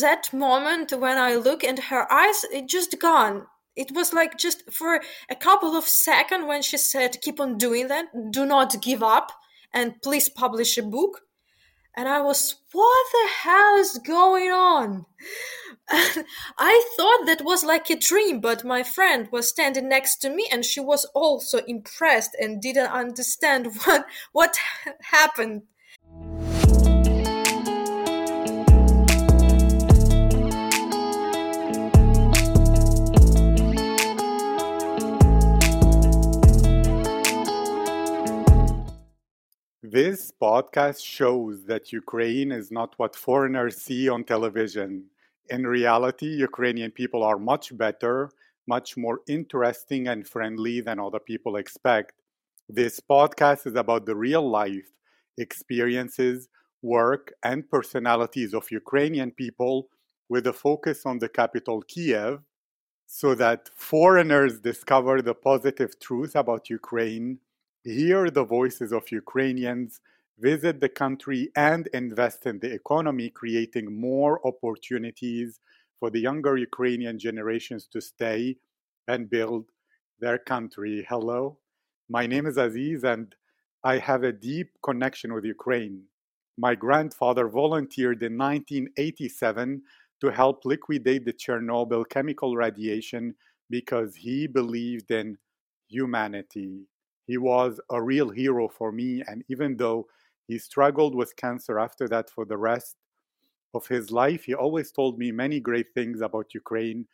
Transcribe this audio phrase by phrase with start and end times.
[0.00, 3.46] that moment when I look into her eyes, it just gone.
[3.74, 7.88] It was like just for a couple of seconds when she said, "Keep on doing
[7.88, 8.06] that.
[8.30, 9.32] Do not give up,
[9.72, 11.22] and please publish a book."
[11.98, 15.06] And I was, what the hell is going on?
[15.88, 20.46] I thought that was like a dream, but my friend was standing next to me
[20.52, 24.58] and she was also impressed and didn't understand what what
[25.00, 25.62] happened.
[39.88, 45.04] This podcast shows that Ukraine is not what foreigners see on television.
[45.48, 48.30] In reality, Ukrainian people are much better,
[48.66, 52.14] much more interesting and friendly than other people expect.
[52.68, 54.90] This podcast is about the real life
[55.38, 56.48] experiences,
[56.82, 59.88] work, and personalities of Ukrainian people
[60.28, 62.40] with a focus on the capital Kiev
[63.06, 67.38] so that foreigners discover the positive truth about Ukraine
[67.86, 70.00] hear the voices of Ukrainians,
[70.40, 75.60] visit the country, and invest in the economy, creating more opportunities
[75.98, 78.56] for the younger Ukrainian generations to stay
[79.06, 79.66] and build
[80.18, 81.06] their country.
[81.08, 81.58] Hello,
[82.08, 83.34] my name is Aziz, and
[83.84, 86.02] I have a deep connection with Ukraine.
[86.58, 89.82] My grandfather volunteered in 1987
[90.22, 93.36] to help liquidate the Chernobyl chemical radiation
[93.70, 95.38] because he believed in
[95.88, 96.86] humanity.
[97.26, 99.22] He was a real hero for me.
[99.26, 100.06] And even though
[100.46, 102.96] he struggled with cancer after that for the rest
[103.74, 107.06] of his life, he always told me many great things about Ukraine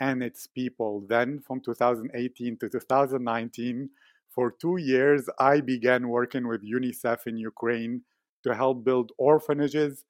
[0.00, 1.04] and its people.
[1.08, 3.90] Then, from 2018 to 2019,
[4.30, 8.02] for two years, I began working with UNICEF in Ukraine
[8.44, 10.04] to help build orphanages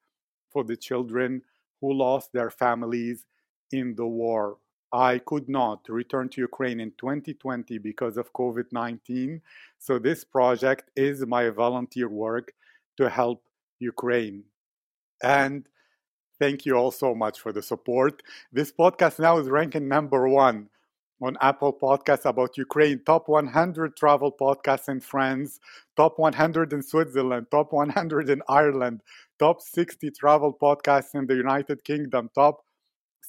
[0.51, 1.41] for the children
[1.81, 3.25] who lost their families
[3.71, 4.57] in the war.
[4.91, 9.41] I could not return to Ukraine in 2020 because of COVID 19.
[9.77, 12.53] So, this project is my volunteer work
[12.97, 13.43] to help
[13.79, 14.43] Ukraine.
[15.21, 15.67] And
[16.39, 18.23] thank you all so much for the support.
[18.51, 20.69] This podcast now is ranking number one
[21.21, 25.59] on Apple Podcasts about Ukraine, top 100 travel podcasts in France,
[25.97, 29.01] top 100 in Switzerland, top 100 in Ireland,
[29.37, 32.63] top 60 travel podcasts in the United Kingdom, top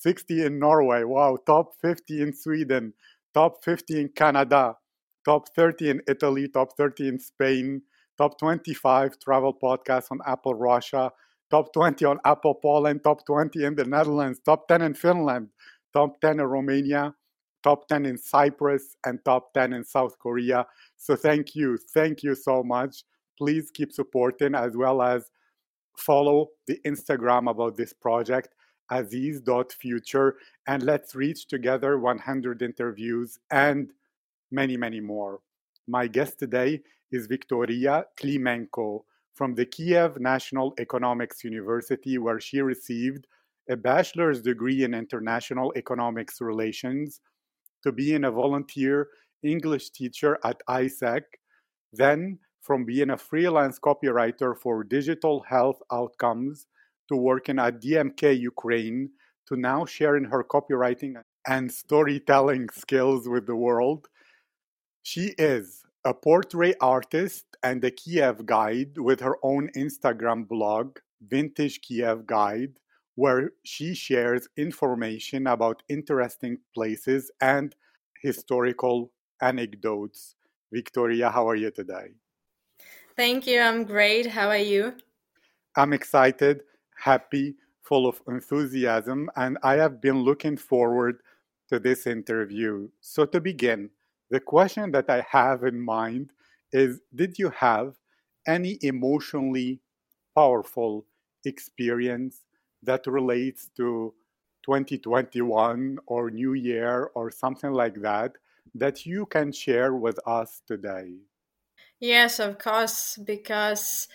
[0.00, 1.04] 60 in Norway.
[1.04, 2.94] Wow, top 50 in Sweden,
[3.34, 4.76] top 50 in Canada,
[5.24, 7.82] top 30 in Italy, top 30 in Spain,
[8.16, 11.12] top 25 travel podcasts on Apple Russia,
[11.50, 15.48] top 20 on Apple Poland, top 20 in the Netherlands, top 10 in Finland,
[15.92, 17.14] top 10 in Romania,
[17.62, 20.66] top 10 in Cyprus, and top 10 in South Korea.
[20.96, 21.78] So thank you.
[21.92, 23.04] Thank you so much.
[23.36, 25.30] Please keep supporting as well as
[25.98, 28.48] follow the Instagram about this project
[28.90, 30.36] aziz.future,
[30.66, 33.92] and let's reach together 100 interviews and
[34.50, 35.40] many, many more.
[35.86, 39.02] My guest today is Victoria Klimenko
[39.34, 43.26] from the Kiev National Economics University, where she received
[43.68, 47.20] a bachelor's degree in international economics relations
[47.82, 49.08] to being a volunteer
[49.42, 51.22] English teacher at AIESEC,
[51.92, 56.66] then from being a freelance copywriter for digital health outcomes
[57.10, 59.10] to working at DMK Ukraine
[59.48, 64.06] to now sharing her copywriting and storytelling skills with the world.
[65.02, 71.80] She is a portrait artist and a Kiev guide with her own Instagram blog, Vintage
[71.80, 72.78] Kiev Guide,
[73.16, 77.74] where she shares information about interesting places and
[78.22, 79.10] historical
[79.42, 80.36] anecdotes.
[80.72, 82.14] Victoria, how are you today?
[83.16, 83.60] Thank you.
[83.60, 84.26] I'm great.
[84.26, 84.94] How are you?
[85.76, 86.62] I'm excited
[87.00, 91.22] happy, full of enthusiasm, and I have been looking forward
[91.68, 92.88] to this interview.
[93.00, 93.90] So, to begin,
[94.30, 96.32] the question that I have in mind
[96.72, 97.96] is Did you have
[98.46, 99.80] any emotionally
[100.34, 101.06] powerful
[101.44, 102.44] experience
[102.82, 104.14] that relates to
[104.62, 108.36] 2021 or New Year or something like that
[108.74, 111.14] that you can share with us today?
[111.98, 114.08] Yes, of course, because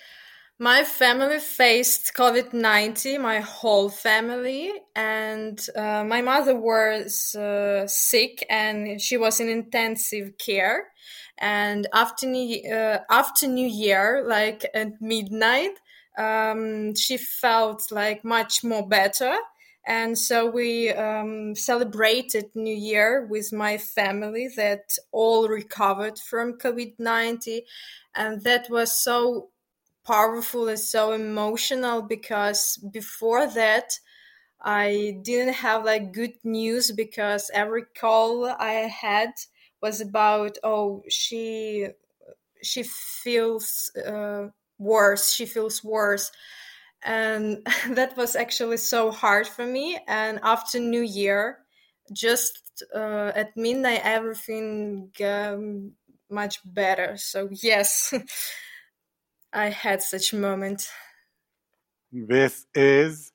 [0.57, 8.45] my family faced COVID 19, my whole family, and uh, my mother was uh, sick
[8.49, 10.87] and she was in intensive care.
[11.37, 15.77] And after New, uh, after New Year, like at midnight,
[16.17, 19.35] um, she felt like much more better.
[19.85, 26.93] And so we um, celebrated New Year with my family that all recovered from COVID
[26.97, 27.61] 19.
[28.15, 29.49] And that was so
[30.05, 33.99] powerful and so emotional because before that
[34.61, 39.31] I didn't have like good news because every call I had
[39.81, 41.87] was about oh she
[42.63, 44.47] she feels uh,
[44.79, 46.31] worse she feels worse.
[47.03, 49.99] And that was actually so hard for me.
[50.07, 51.59] And after new year
[52.13, 55.59] just uh, at midnight everything got
[56.29, 57.17] much better.
[57.17, 58.13] So yes
[59.55, 60.89] i had such a moment
[62.11, 63.31] this is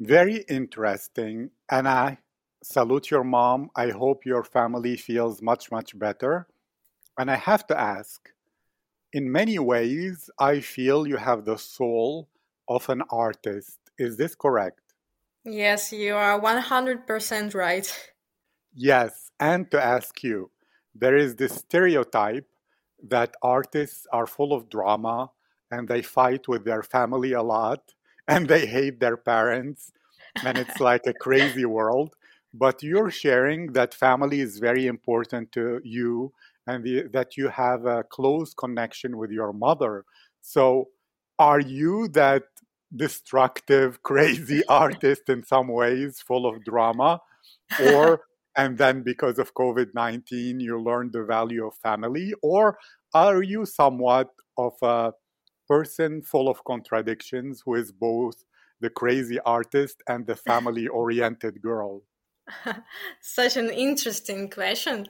[0.00, 2.18] very interesting and i
[2.62, 6.46] salute your mom i hope your family feels much much better
[7.18, 8.30] and i have to ask
[9.12, 12.28] in many ways i feel you have the soul
[12.70, 13.78] of an artist.
[13.98, 14.80] Is this correct?
[15.44, 18.10] Yes, you are 100% right.
[18.72, 20.50] Yes, and to ask you,
[20.94, 22.46] there is this stereotype
[23.02, 25.30] that artists are full of drama
[25.70, 27.92] and they fight with their family a lot
[28.28, 29.92] and they hate their parents
[30.44, 32.14] and it's like a crazy world.
[32.52, 36.32] But you're sharing that family is very important to you
[36.66, 40.04] and the, that you have a close connection with your mother.
[40.40, 40.88] So,
[41.38, 42.44] are you that
[42.94, 47.20] destructive, crazy artist in some ways, full of drama,
[47.92, 48.22] or
[48.56, 52.78] and then because of COVID 19, you learned the value of family, or
[53.14, 54.28] are you somewhat
[54.58, 55.12] of a
[55.70, 58.44] person full of contradictions who is both
[58.80, 62.02] the crazy artist and the family oriented girl?
[63.20, 65.06] Such an interesting question.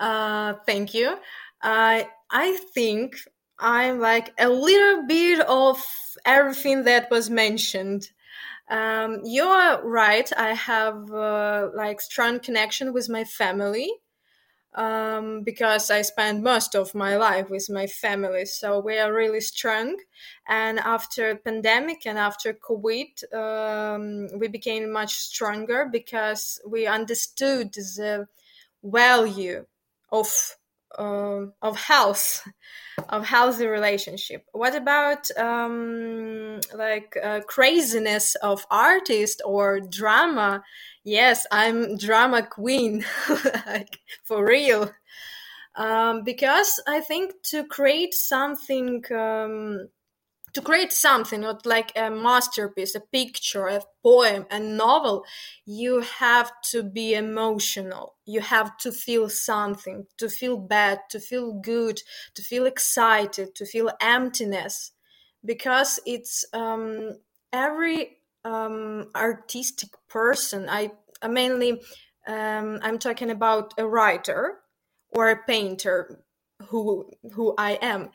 [0.00, 1.16] Uh, thank you.
[1.62, 3.14] I I think
[3.60, 5.80] I'm like a little bit of
[6.24, 8.10] everything that was mentioned.
[8.68, 10.28] Um, you're right.
[10.36, 13.90] I have uh, like strong connection with my family
[14.74, 18.44] um, because I spent most of my life with my family.
[18.44, 19.96] So we are really strong.
[20.48, 28.28] And after pandemic and after COVID, um, we became much stronger because we understood the
[28.82, 29.66] value
[30.12, 30.56] of
[30.98, 32.42] uh, of health
[33.08, 34.44] of healthy relationship.
[34.52, 40.62] What about um like uh, craziness of artist or drama?
[41.04, 43.04] Yes i'm drama queen
[43.66, 44.92] like for real.
[45.76, 49.88] Um because i think to create something um
[50.52, 55.24] to create something not like a masterpiece a picture a poem a novel
[55.64, 58.16] you have to be emotional.
[58.26, 62.00] You have to feel something to feel bad to feel good
[62.34, 64.92] to feel excited to feel emptiness.
[65.44, 67.12] Because it's um,
[67.52, 70.90] every um, artistic person i,
[71.22, 71.80] I mainly
[72.26, 74.60] um, i'm talking about a writer
[75.10, 76.22] or a painter
[76.68, 78.10] who who I am,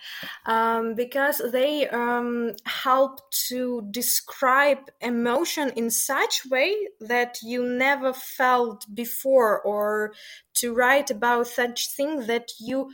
[0.46, 8.86] um, because they um, help to describe emotion in such way that you never felt
[8.94, 10.14] before, or
[10.56, 12.92] to write about such thing that you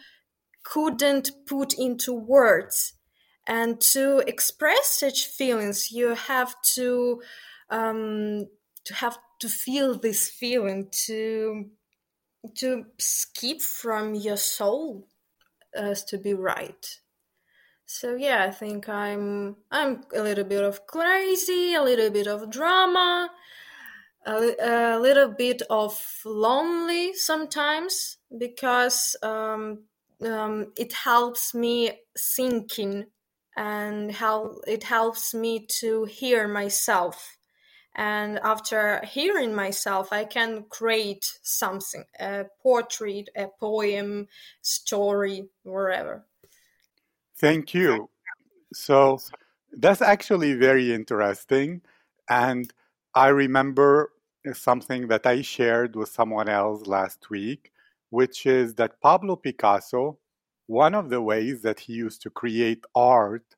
[0.63, 2.93] couldn't put into words.
[3.47, 7.21] And to express such feelings, you have to
[7.69, 8.47] um,
[8.85, 11.65] to have to feel this feeling to
[12.55, 15.07] to skip from your soul
[15.75, 16.99] us to be right.
[17.85, 22.49] So yeah, I think I'm I'm a little bit of crazy, a little bit of
[22.49, 23.29] drama,
[24.25, 29.83] a, a little bit of lonely sometimes because um,
[30.25, 33.07] um, it helps me thinking
[33.57, 37.37] and how it helps me to hear myself
[37.95, 44.27] and after hearing myself i can create something a portrait a poem
[44.61, 46.25] story wherever.
[47.37, 48.09] Thank you.
[48.73, 49.19] So
[49.71, 51.81] that's actually very interesting.
[52.29, 52.71] And
[53.13, 54.11] i remember
[54.53, 57.71] something that i shared with someone else last week
[58.09, 60.17] which is that pablo picasso
[60.67, 63.55] one of the ways that he used to create art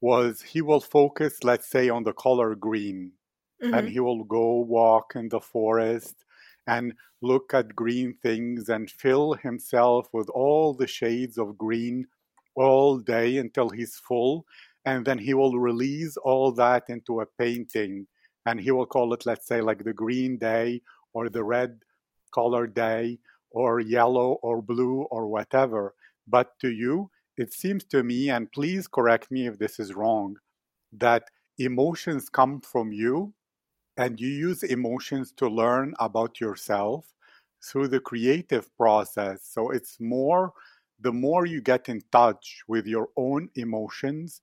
[0.00, 3.12] was he will focus let's say on the color green
[3.62, 3.74] mm-hmm.
[3.74, 6.24] and he will go walk in the forest
[6.66, 12.06] and look at green things and fill himself with all the shades of green
[12.54, 14.44] all day until he's full
[14.84, 18.06] and then he will release all that into a painting
[18.46, 20.80] and he will call it let's say like the green day
[21.12, 21.78] or the red
[22.32, 23.18] color day
[23.50, 25.94] or yellow or blue or whatever
[26.26, 30.36] but to you it seems to me and please correct me if this is wrong
[30.92, 31.24] that
[31.58, 33.32] emotions come from you
[34.00, 37.12] and you use emotions to learn about yourself
[37.62, 39.42] through the creative process.
[39.44, 40.54] So it's more,
[40.98, 44.40] the more you get in touch with your own emotions,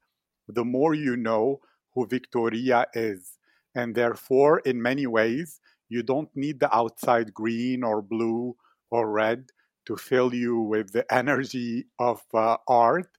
[0.48, 1.60] the more you know
[1.96, 3.40] who Victoria is.
[3.74, 5.60] And therefore, in many ways,
[5.90, 8.56] you don't need the outside green or blue
[8.92, 9.50] or red
[9.88, 13.10] to fill you with the energy of uh, art.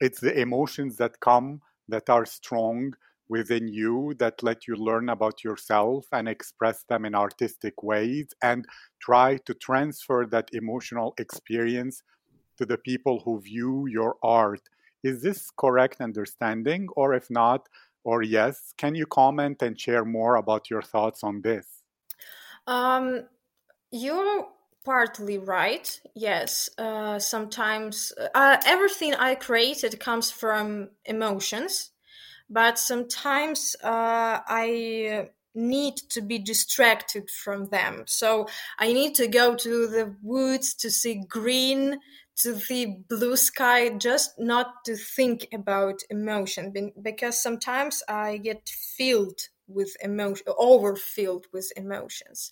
[0.00, 2.94] It's the emotions that come that are strong
[3.28, 8.66] within you that let you learn about yourself and express them in artistic ways and
[9.00, 12.02] try to transfer that emotional experience
[12.58, 14.60] to the people who view your art.
[15.02, 16.88] Is this correct understanding?
[16.94, 17.68] Or if not,
[18.04, 21.66] or yes, can you comment and share more about your thoughts on this?
[22.66, 23.24] Um,
[23.90, 24.48] you're
[24.84, 26.00] partly right.
[26.14, 26.68] Yes.
[26.76, 31.91] Uh, sometimes uh, everything I created comes from emotions,
[32.52, 38.04] but sometimes uh, I need to be distracted from them.
[38.06, 38.46] So
[38.78, 41.98] I need to go to the woods to see green,
[42.36, 49.40] to the blue sky, just not to think about emotion, because sometimes I get filled
[49.66, 52.50] with emotion, overfilled with emotions.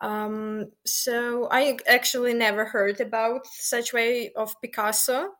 [0.00, 5.30] Um, so I actually never heard about such way of Picasso,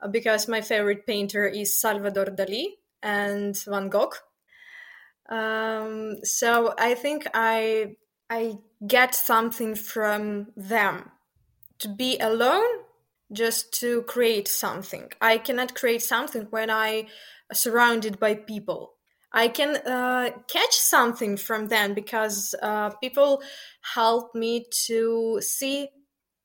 [0.00, 4.12] uh, because my favorite painter is Salvador Dali and Van Gogh.
[5.28, 7.96] Um, so I think I
[8.30, 11.10] I get something from them.
[11.80, 12.66] To be alone
[13.32, 15.10] just to create something.
[15.20, 17.06] I cannot create something when I
[17.52, 18.94] surrounded by people.
[19.32, 23.42] I can uh, catch something from them because uh, people
[23.94, 25.88] help me to see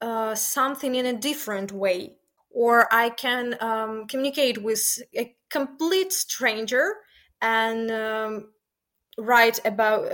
[0.01, 2.17] uh, something in a different way,
[2.51, 6.95] or I can um, communicate with a complete stranger
[7.41, 8.51] and um,
[9.17, 10.12] write about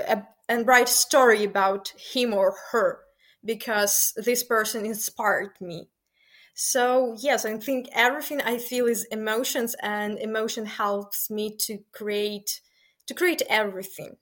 [0.48, 3.00] and write story about him or her
[3.43, 5.89] because this person inspired me
[6.62, 12.60] so yes, I think everything I feel is emotions, and emotion helps me to create
[13.08, 14.17] to create everything.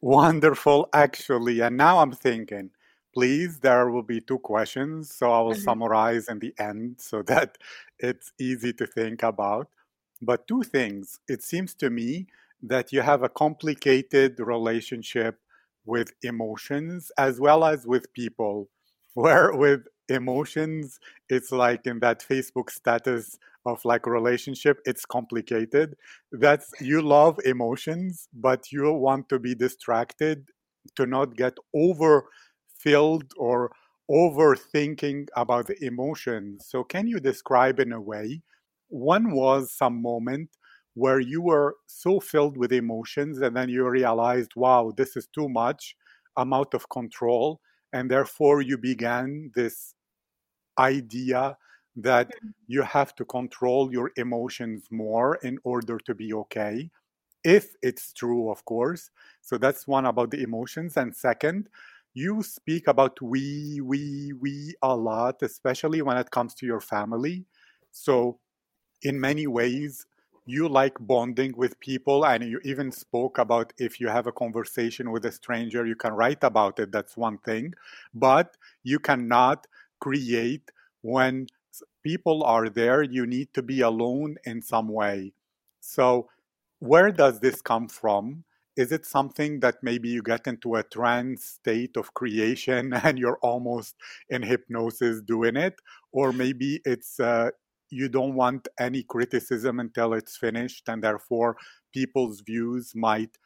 [0.00, 1.58] Wonderful, actually.
[1.58, 2.70] And now I'm thinking,
[3.12, 5.62] please, there will be two questions, so I will mm-hmm.
[5.62, 7.58] summarize in the end so that
[7.98, 9.66] it's easy to think about.
[10.22, 11.18] But two things.
[11.28, 12.26] It seems to me
[12.62, 15.38] that you have a complicated relationship
[15.84, 18.68] with emotions as well as with people,
[19.14, 25.96] where with emotions it's like in that facebook status of like relationship it's complicated
[26.32, 30.48] that's you love emotions but you want to be distracted
[30.94, 33.72] to not get overfilled or
[34.08, 38.40] overthinking about the emotions so can you describe in a way
[38.88, 40.50] one was some moment
[40.94, 45.48] where you were so filled with emotions and then you realized wow this is too
[45.48, 45.94] much.
[46.36, 47.60] I'm out of control.
[47.92, 49.94] And therefore you began this
[50.78, 51.56] idea
[51.96, 52.48] that mm-hmm.
[52.66, 56.90] you have to control your emotions more in order to be okay
[57.44, 59.10] if it's true of course.
[59.40, 60.96] So that's one about the emotions.
[60.96, 61.68] And second
[62.14, 67.44] you speak about we we we a lot especially when it comes to your family.
[67.92, 68.38] So
[69.06, 70.04] in many ways
[70.46, 75.12] you like bonding with people and you even spoke about if you have a conversation
[75.12, 77.72] with a stranger you can write about it that's one thing.
[78.14, 79.66] But you cannot
[80.00, 80.72] create
[81.02, 81.46] when
[82.02, 85.32] people are there you need to be alone in some way.
[85.80, 86.28] So
[86.80, 88.42] where does this come from?
[88.76, 93.38] Is it something that maybe you get into a trance state of creation and you're
[93.42, 93.94] almost
[94.28, 95.76] in hypnosis doing it?
[96.12, 97.50] Or maybe it's uh,
[97.90, 101.56] you don't want any criticism until it's finished and therefore
[101.92, 103.36] people's views might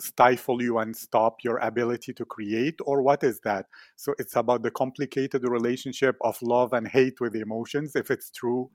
[0.00, 3.66] stifle you and stop your ability to create or what is that?
[3.96, 7.94] So it's about the complicated relationship of love and hate with emotions.
[7.94, 8.70] If it's true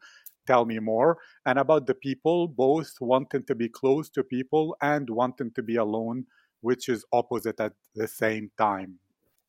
[0.48, 1.18] tell me more.
[1.46, 5.76] And about the people both wanting to be close to people and wanting to be
[5.76, 6.26] alone
[6.62, 8.98] which is opposite at the same time.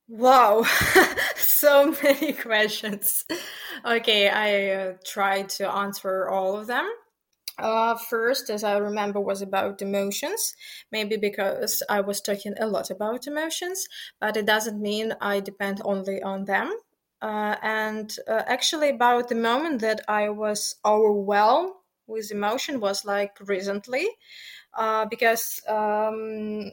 [0.08, 0.64] Wow
[1.60, 3.24] so many questions
[3.84, 6.88] okay i uh, try to answer all of them
[7.58, 10.54] uh, first, as I remember, was about emotions.
[10.92, 13.88] Maybe because I was talking a lot about emotions,
[14.20, 16.72] but it doesn't mean I depend only on them.
[17.20, 21.72] Uh, and uh, actually, about the moment that I was overwhelmed
[22.06, 24.06] with emotion was like recently,
[24.74, 26.70] uh, because um,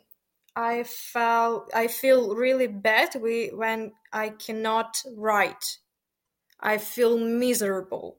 [0.55, 5.79] I felt I feel really bad we, when I cannot write.
[6.59, 8.17] I feel miserable.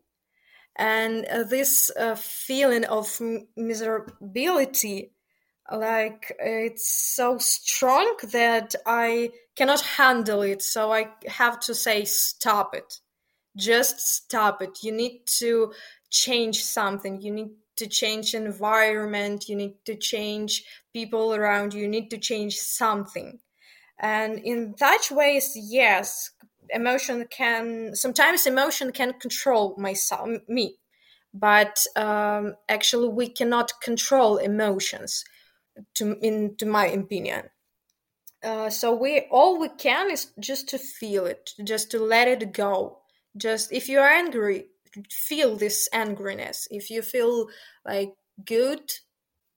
[0.77, 3.07] And uh, this uh, feeling of
[3.59, 5.11] miserability
[5.73, 12.73] like it's so strong that i cannot handle it so i have to say stop
[12.73, 13.01] it.
[13.57, 14.83] Just stop it.
[14.83, 15.73] You need to
[16.11, 17.21] change something.
[17.21, 22.57] You need to change environment you need to change people around you, need to change
[22.57, 23.39] something.
[23.99, 26.31] And in such ways yes
[26.71, 30.77] emotion can sometimes emotion can control myself me.
[31.33, 35.25] But um, actually we cannot control emotions
[35.95, 37.51] to in to my opinion.
[38.43, 42.53] Uh, so we all we can is just to feel it just to let it
[42.53, 42.99] go.
[43.37, 44.67] Just if you're angry
[45.11, 46.67] feel this angriness.
[46.71, 47.49] If you feel
[47.85, 48.93] like good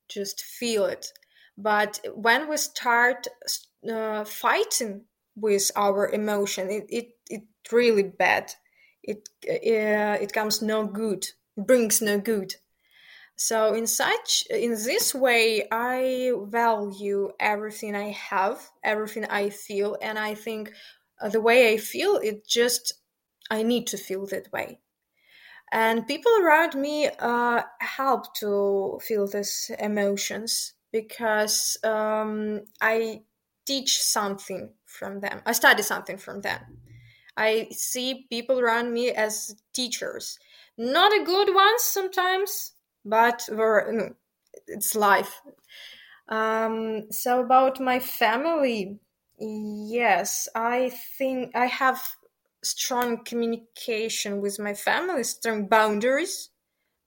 [0.08, 1.12] just feel it.
[1.56, 3.26] But when we start
[3.90, 5.04] uh, fighting
[5.36, 7.42] with our emotion it it, it
[7.72, 8.52] really bad.
[9.02, 12.54] It uh, it comes no good brings no good.
[13.36, 20.18] So in such in this way i value everything i have everything i feel and
[20.18, 20.72] i think
[21.22, 22.92] uh, the way i feel it just
[23.50, 24.78] i need to feel that way
[25.72, 33.20] and people around me uh, help to feel these emotions because um, i
[33.66, 35.42] teach something from them.
[35.46, 36.60] I study something from them.
[37.36, 40.38] I see people around me as teachers.
[40.76, 42.72] Not a good ones sometimes
[43.04, 43.48] but
[44.66, 45.40] it's life.
[46.28, 48.98] Um, so about my family
[49.42, 51.98] yes i think i have
[52.62, 56.50] strong communication with my family strong boundaries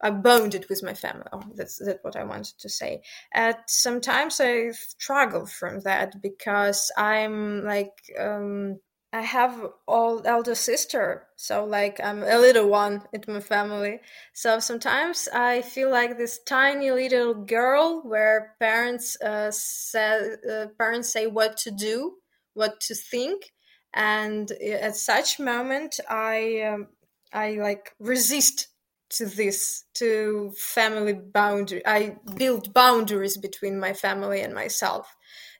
[0.01, 1.23] I bonded with my family.
[1.31, 3.01] Oh, that's that's what I wanted to say.
[3.33, 8.79] And sometimes I struggle from that because I'm like um,
[9.13, 14.01] I have all elder sister, so like I'm a little one in my family.
[14.33, 21.13] So sometimes I feel like this tiny little girl where parents uh, say uh, parents
[21.13, 22.15] say what to do,
[22.55, 23.53] what to think,
[23.93, 26.87] and at such moment I um,
[27.31, 28.67] I like resist
[29.09, 35.15] to this to family boundary i build boundaries between my family and myself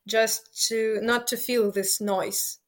[0.08, 2.60] just to not to feel this noise.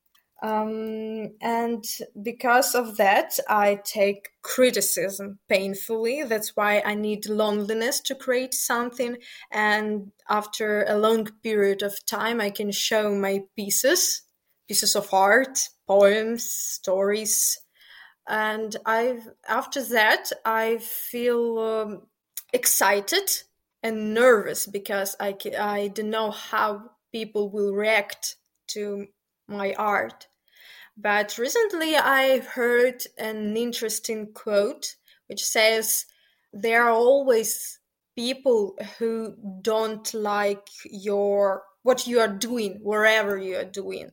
[0.43, 1.83] Um, and
[2.21, 6.23] because of that i take criticism painfully.
[6.23, 9.17] That's why i need loneliness to create something.
[9.51, 14.24] And after a long period of time i can show my pieces
[14.67, 17.59] pieces of art poems stories.
[18.27, 22.01] And I've after that i feel um,
[22.53, 23.43] excited
[23.83, 28.35] and nervous because i i don't know how people will react
[28.67, 29.07] to
[29.47, 30.27] my art.
[30.97, 34.95] But recently i heard an interesting quote
[35.27, 36.05] which says
[36.53, 37.79] there are always
[38.15, 44.11] people who don't like your what you are doing wherever you are doing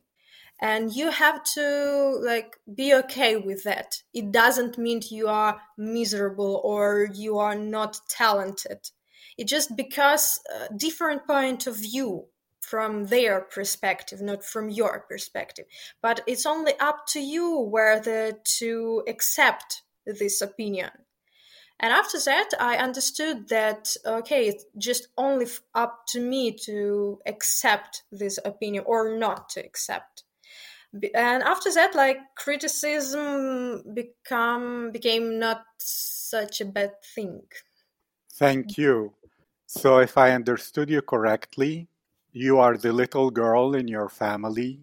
[0.61, 4.01] and you have to like be okay with that.
[4.13, 8.89] It doesn't mean you are miserable or you are not talented.
[9.37, 12.27] It just because a different point of view
[12.61, 15.65] from their perspective not from your perspective.
[16.01, 20.91] But it's only up to you whether to accept this opinion.
[21.79, 28.03] And after that i understood that okay it's just only up to me to accept
[28.11, 30.23] this opinion or not to accept
[31.15, 37.41] and after that like criticism become became not such a bad thing.
[38.33, 39.13] Thank you.
[39.65, 41.87] So if i understood you correctly
[42.31, 44.79] you are the little girl in your family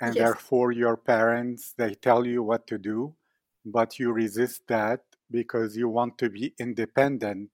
[0.00, 0.24] and yes.
[0.24, 3.14] therefore your parents they tell you what to do
[3.64, 7.50] but you resist that because you want to be independent.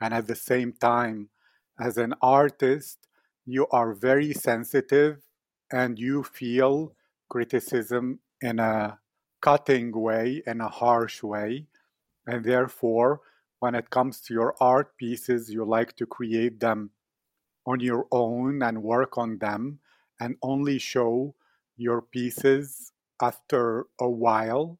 [0.00, 1.28] And at the same time
[1.80, 2.98] as an artist
[3.46, 5.22] you are very sensitive
[5.72, 6.92] and you feel
[7.28, 8.98] criticism in a
[9.40, 11.66] cutting way, in a harsh way.
[12.26, 13.20] And therefore,
[13.60, 16.90] when it comes to your art pieces, you like to create them
[17.66, 19.80] on your own and work on them
[20.20, 21.34] and only show
[21.76, 24.78] your pieces after a while.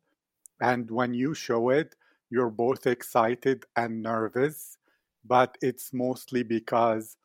[0.61, 1.95] And when you show it,
[2.31, 4.79] you're both excited and nervous,
[5.25, 7.18] but it's mostly because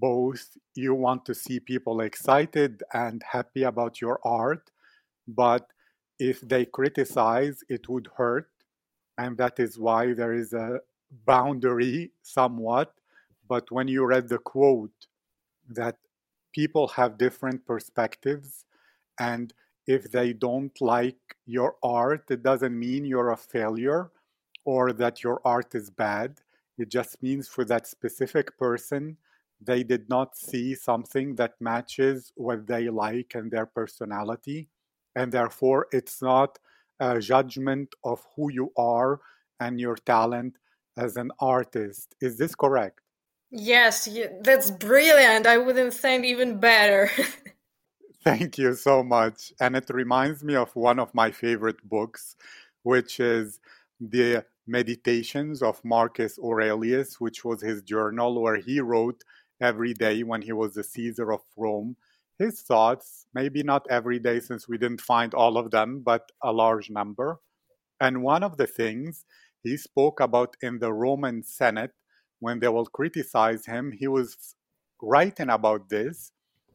[0.00, 4.70] both you want to see people excited and happy about your art,
[5.26, 5.72] but
[6.18, 8.50] if they criticize, it would hurt.
[9.18, 10.80] And that is why there is a
[11.26, 12.94] boundary somewhat.
[13.48, 15.06] But when you read the quote
[15.70, 15.96] that
[16.52, 18.64] people have different perspectives,
[19.18, 19.52] and
[19.86, 24.10] if they don't like your art, it doesn't mean you're a failure
[24.64, 26.40] or that your art is bad.
[26.76, 29.16] It just means for that specific person,
[29.60, 34.68] they did not see something that matches what they like and their personality.
[35.16, 36.58] And therefore, it's not
[37.00, 39.20] a judgment of who you are
[39.60, 40.56] and your talent
[40.96, 42.14] as an artist.
[42.20, 43.00] Is this correct?
[43.50, 44.08] Yes,
[44.42, 45.46] that's brilliant.
[45.46, 47.10] I wouldn't think even better.
[48.24, 49.52] Thank you so much.
[49.60, 52.36] And it reminds me of one of my favorite books,
[52.82, 53.60] which is
[54.00, 59.24] The Meditations of Marcus Aurelius, which was his journal where he wrote
[59.60, 61.96] every day when he was the Caesar of Rome
[62.38, 66.52] his thoughts, maybe not every day since we didn't find all of them, but a
[66.52, 67.40] large number.
[68.00, 69.24] And one of the things
[69.64, 71.90] he spoke about in the Roman Senate
[72.38, 74.54] when they will criticize him, he was
[75.02, 76.30] writing about this.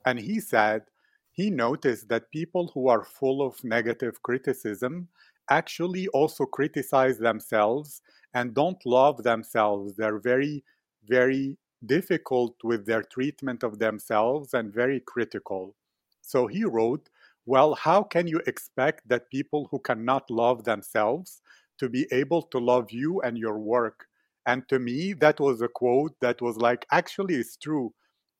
[0.06, 0.84] And he said
[1.32, 5.08] he noticed that people who are full of negative criticism
[5.50, 8.02] actually also criticize themselves
[8.34, 9.96] and don't love themselves.
[9.96, 10.66] They're very,
[11.08, 15.76] very difficult with their treatment of themselves and very critical.
[16.22, 17.10] So he wrote,
[17.46, 21.42] Well, how can you expect that people who cannot love themselves
[21.80, 24.08] to be able to love you and your work?
[24.46, 27.94] And to me, that was a quote that was like, actually, it's true.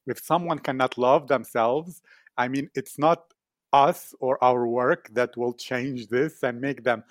[0.06, 2.02] If someone cannot love themselves,
[2.38, 3.34] I mean, it's not
[3.72, 7.04] us or our work that will change this and make them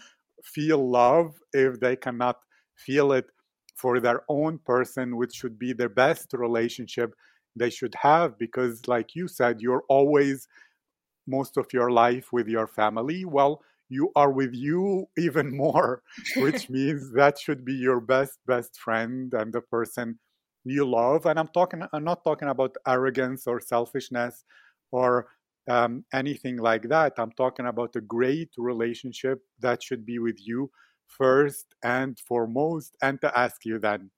[0.42, 2.40] feel love if they cannot
[2.76, 3.30] feel it
[3.74, 7.14] for their own person, which should be the best relationship
[7.56, 8.38] they should have.
[8.38, 10.48] Because, like you said, you're always
[11.26, 13.24] most of your life with your family.
[13.24, 16.02] Well, you are with you even more,
[16.36, 20.18] which means that should be your best, best friend and the person
[20.64, 21.26] you love.
[21.26, 24.44] And I'm talking, I'm not talking about arrogance or selfishness
[24.90, 25.26] or
[25.68, 27.14] um, anything like that.
[27.18, 30.70] I'm talking about a great relationship that should be with you
[31.18, 34.10] first and foremost, and to ask you then.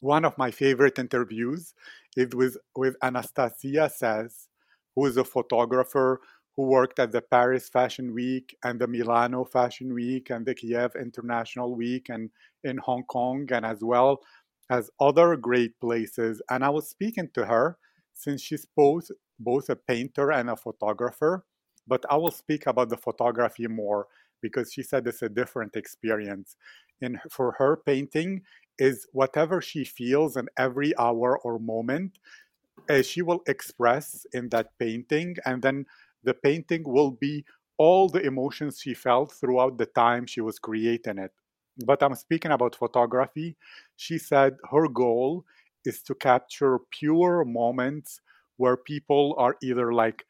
[0.00, 1.74] One of my favorite interviews
[2.16, 4.48] is with, with Anastasia Says,
[4.94, 6.20] who is a photographer
[6.56, 10.92] who worked at the Paris Fashion Week and the Milano Fashion Week and the Kiev
[11.00, 12.30] International Week and
[12.64, 14.20] in Hong Kong and as well
[14.68, 16.42] as other great places.
[16.50, 17.78] And I was speaking to her
[18.12, 19.08] since she's both
[19.38, 21.44] both a painter and a photographer,
[21.86, 24.08] but I will speak about the photography more
[24.40, 26.56] because she said it's a different experience.
[27.00, 28.42] And for her, painting
[28.78, 32.18] is whatever she feels in every hour or moment,
[32.88, 35.86] uh, she will express in that painting, and then
[36.24, 37.44] the painting will be
[37.76, 41.32] all the emotions she felt throughout the time she was creating it.
[41.84, 43.56] But I'm speaking about photography.
[43.96, 45.44] She said her goal
[45.84, 48.20] is to capture pure moments
[48.56, 50.26] where people are either like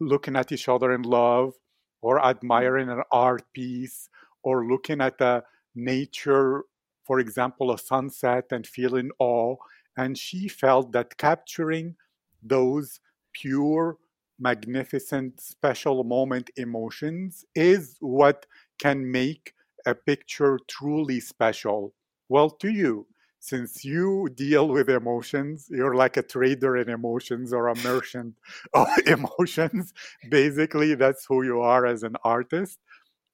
[0.00, 1.54] looking at each other in love
[2.02, 4.08] or admiring an art piece
[4.42, 5.42] or looking at a
[5.74, 6.64] nature,
[7.04, 9.56] for example, a sunset and feeling awe.
[9.96, 11.96] And she felt that capturing
[12.42, 13.00] those
[13.32, 13.98] pure,
[14.38, 18.46] magnificent, special moment emotions is what
[18.78, 19.54] can make
[19.86, 21.94] a picture truly special.
[22.28, 23.06] Well, to you,
[23.42, 28.36] since you deal with emotions, you're like a trader in emotions or a merchant
[28.74, 29.92] of emotions.
[30.30, 32.78] Basically, that's who you are as an artist.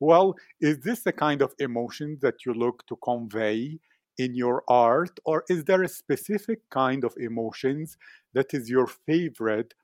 [0.00, 3.80] Well, is this the kind of emotion that you look to convey
[4.16, 7.98] in your art, or is there a specific kind of emotions
[8.32, 9.74] that is your favorite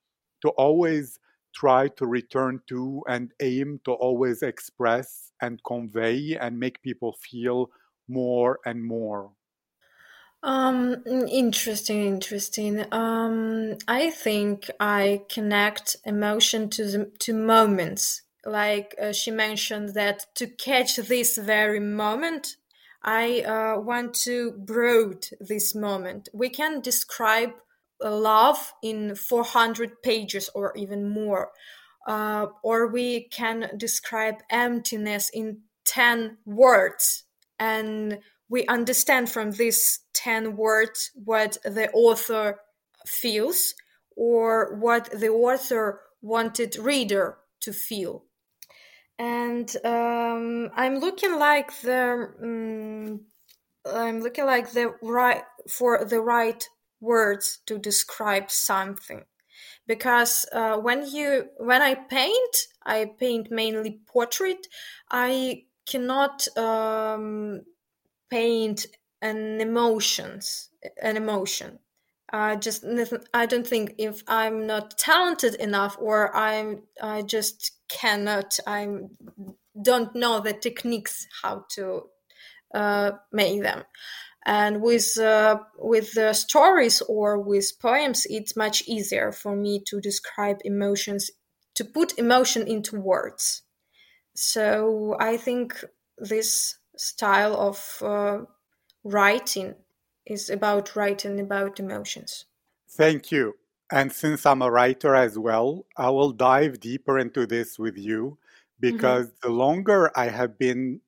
[0.40, 1.20] to always
[1.54, 7.70] try to return to and aim to always express and convey and make people feel
[8.08, 9.32] more and more?
[10.44, 12.84] Um, interesting, interesting.
[12.92, 18.20] Um, I think I connect emotion to the to moments.
[18.44, 22.56] Like uh, she mentioned that to catch this very moment,
[23.02, 26.28] I uh, want to broad this moment.
[26.34, 27.52] We can describe
[28.02, 31.52] love in 400 pages or even more.
[32.06, 37.24] Uh, or we can describe emptiness in 10 words.
[37.58, 42.58] And we understand from these 10 words what the author
[43.06, 43.74] feels
[44.16, 48.24] or what the author wanted reader to feel.
[49.18, 53.20] And um, i'm looking like the um,
[53.86, 56.68] i'm looking like the right for the right
[57.00, 59.24] words to describe something.
[59.86, 64.66] Because uh, when you when i paint i paint mainly portrait.
[65.10, 67.62] I cannot um,
[68.34, 68.86] paint
[69.22, 70.70] an emotions
[71.00, 71.78] an emotion.
[72.32, 72.84] I just
[73.40, 76.68] i don't think if i'm not talented enough or i'm
[77.00, 78.80] i just cannot i
[79.88, 81.84] don't know the techniques how to
[82.74, 83.84] uh, make them.
[84.46, 90.00] And with uh, with the stories or with poems it's much easier for me to
[90.00, 91.30] describe emotions
[91.76, 93.62] to put emotion into words.
[94.34, 95.84] So i think
[96.18, 98.44] this style of uh,
[99.02, 99.74] writing
[100.26, 102.46] is about writing about emotions.
[102.90, 103.54] Thank you.
[103.90, 108.38] And since I'm a writer as well, I will dive deeper into this with you
[108.80, 109.48] because mm-hmm.
[109.48, 111.00] the longer I have been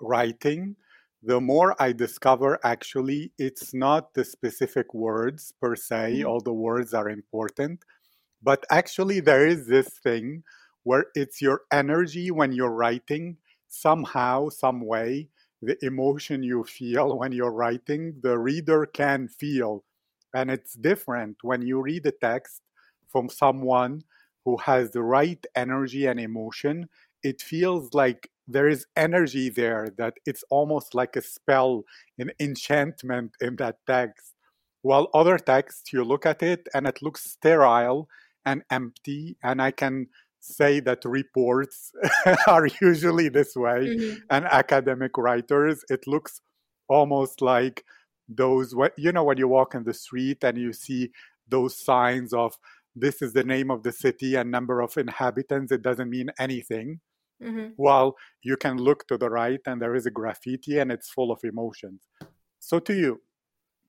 [0.00, 0.76] writing,
[1.22, 6.26] the more I discover actually it's not the specific words per se, mm-hmm.
[6.28, 7.84] all the words are important,
[8.42, 10.42] but actually there is this thing
[10.82, 13.36] where it's your energy when you're writing,
[13.70, 15.28] somehow, some way,
[15.62, 19.84] the emotion you feel when you're writing, the reader can feel.
[20.34, 22.60] And it's different when you read a text
[23.08, 24.02] from someone
[24.44, 26.88] who has the right energy and emotion.
[27.22, 31.84] It feels like there is energy there that it's almost like a spell,
[32.18, 34.34] an enchantment in that text.
[34.82, 38.08] While other texts, you look at it and it looks sterile
[38.46, 40.06] and empty, and I can
[40.40, 41.92] say that reports
[42.48, 44.18] are usually this way mm-hmm.
[44.30, 46.40] and academic writers it looks
[46.88, 47.84] almost like
[48.28, 51.10] those you know when you walk in the street and you see
[51.48, 52.56] those signs of
[52.96, 57.00] this is the name of the city and number of inhabitants it doesn't mean anything
[57.42, 57.68] mm-hmm.
[57.76, 61.30] while you can look to the right and there is a graffiti and it's full
[61.30, 62.00] of emotions
[62.60, 63.20] so to you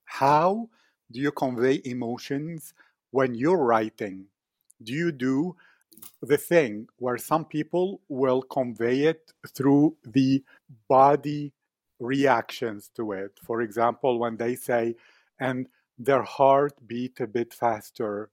[0.05, 0.67] how
[1.11, 2.73] do you convey emotions
[3.11, 4.25] when you're writing
[4.83, 5.55] do you do
[6.21, 10.43] the thing where some people will convey it through the
[10.87, 11.53] body
[11.99, 13.39] reactions to it.
[13.43, 14.95] For example, when they say,
[15.39, 18.29] and their heart beat a bit faster,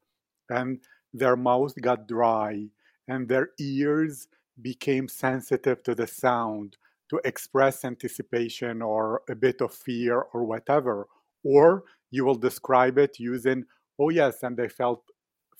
[0.49, 0.81] and
[1.13, 2.69] their mouth got dry,
[3.07, 4.29] and their ears
[4.61, 6.77] became sensitive to the sound
[7.11, 11.07] to express anticipation or a bit of fear or whatever.
[11.43, 13.65] Or you will describe it using,
[13.99, 15.03] oh, yes, and they felt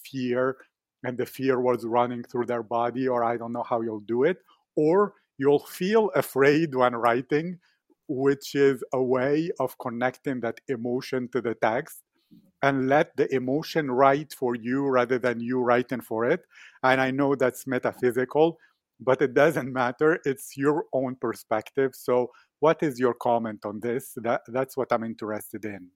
[0.03, 0.57] fear
[1.05, 4.25] and the fear was running through their body, or I don't know how you'll do
[4.25, 4.39] it,
[4.77, 7.59] or you'll feel afraid when writing,
[8.09, 12.03] which is a way of connecting that emotion to the text
[12.63, 16.41] and let the emotion write for you rather than you writing for it.
[16.83, 18.59] And I know that's metaphysical,
[19.01, 20.19] but it doesn't matter.
[20.25, 21.95] It's your own perspective.
[21.95, 22.31] So,
[22.61, 24.13] what is your comment on this?
[24.17, 25.91] That, that's what I'm interested in.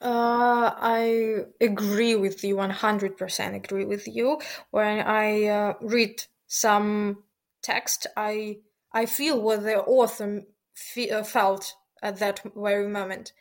[0.00, 4.40] Uh, I agree with you 100% agree with you.
[4.70, 7.24] When I uh, read some
[7.62, 8.58] text, I
[8.92, 10.42] I feel what the author
[10.74, 13.32] fe- uh, felt at that very moment.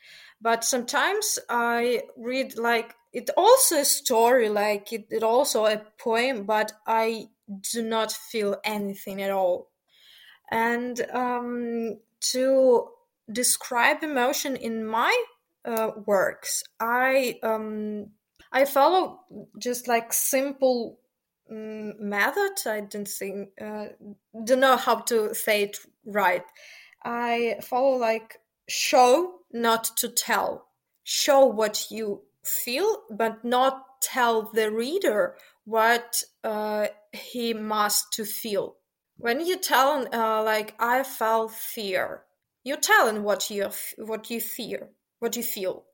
[0.42, 6.46] But sometimes I read like it also a story, like it, it also a poem,
[6.46, 7.30] but I
[7.72, 9.70] do not feel anything at all.
[10.52, 12.00] And um,
[12.32, 12.90] to
[13.32, 15.14] describe emotion in my
[15.68, 16.64] uh, works.
[16.80, 18.12] I um,
[18.52, 19.20] I follow
[19.60, 21.00] just like simple
[21.52, 22.54] um, method.
[22.66, 23.88] I didn't think uh,
[24.44, 26.44] don't know how to say it right.
[27.04, 30.68] I follow like show, not to tell.
[31.04, 38.76] Show what you feel, but not tell the reader what uh, he must to feel.
[39.18, 42.24] When you tell, uh, like I felt fear,
[42.64, 45.86] you tell him what you what you fear what you feel?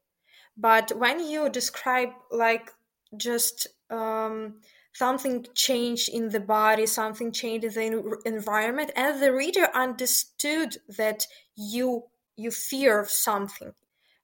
[0.58, 2.72] But when you describe like
[3.18, 4.56] just um,
[4.94, 11.26] something changed in the body something changed in the environment and the reader understood that
[11.56, 12.04] you
[12.36, 13.74] you fear something.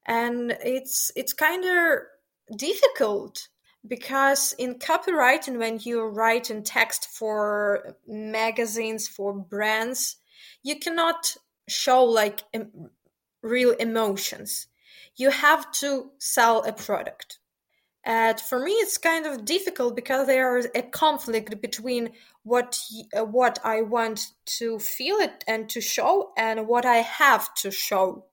[0.06, 3.48] And it's it's kind of difficult
[3.88, 10.18] because in copywriting when you write in text for magazines for brands
[10.64, 12.90] you cannot show like em-
[13.42, 14.68] real emotions
[15.20, 17.40] you have to sell a product.
[18.06, 22.12] And for me, it's kind of difficult because there is a conflict between
[22.44, 22.80] what
[23.16, 24.28] uh, what I want
[24.58, 28.26] to feel it and to show, and what I have to show.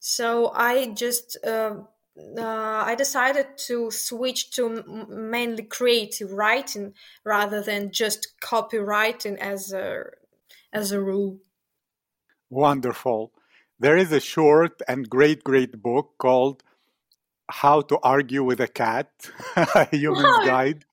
[0.00, 1.74] So I just uh,
[2.16, 10.04] uh, I decided to switch to mainly creative writing rather than just copywriting as a
[10.72, 11.40] as a rule.
[12.48, 13.32] Wonderful.
[13.84, 16.62] There is a short and great, great book called
[17.50, 19.10] How to Argue with a Cat,
[19.56, 20.86] a human's guide,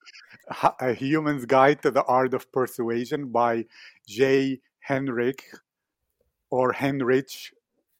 [0.77, 3.63] a human's guide to the art of persuasion by
[4.10, 5.39] Jay Henrich
[6.49, 7.54] or Henrich.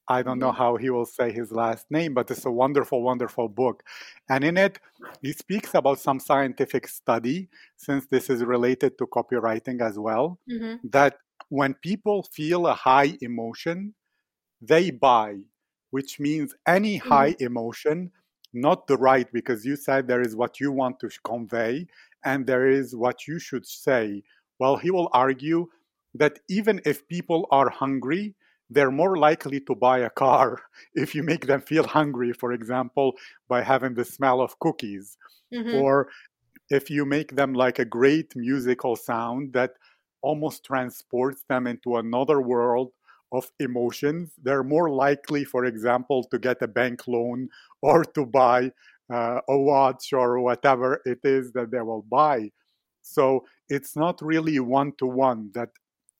[0.08, 0.58] I don't know mm-hmm.
[0.58, 3.82] how he will say his last name, but it's a wonderful, wonderful book.
[4.28, 4.78] And in it,
[5.22, 10.86] he speaks about some scientific study, since this is related to copywriting as well, mm-hmm.
[10.90, 11.16] that
[11.48, 13.94] when people feel a high emotion,
[14.62, 15.38] they buy,
[15.90, 17.08] which means any mm-hmm.
[17.08, 18.12] high emotion,
[18.54, 21.86] not the right, because you said there is what you want to convey
[22.24, 24.22] and there is what you should say.
[24.58, 25.66] Well, he will argue
[26.14, 28.34] that even if people are hungry,
[28.70, 30.62] they're more likely to buy a car
[30.94, 33.14] if you make them feel hungry, for example,
[33.48, 35.16] by having the smell of cookies.
[35.52, 35.82] Mm-hmm.
[35.82, 36.08] Or
[36.70, 39.72] if you make them like a great musical sound that
[40.22, 42.92] almost transports them into another world
[43.32, 47.48] of emotions, they're more likely, for example, to get a bank loan
[47.82, 48.70] or to buy
[49.12, 52.50] uh, a watch or whatever it is that they will buy.
[53.02, 55.70] So it's not really one to one that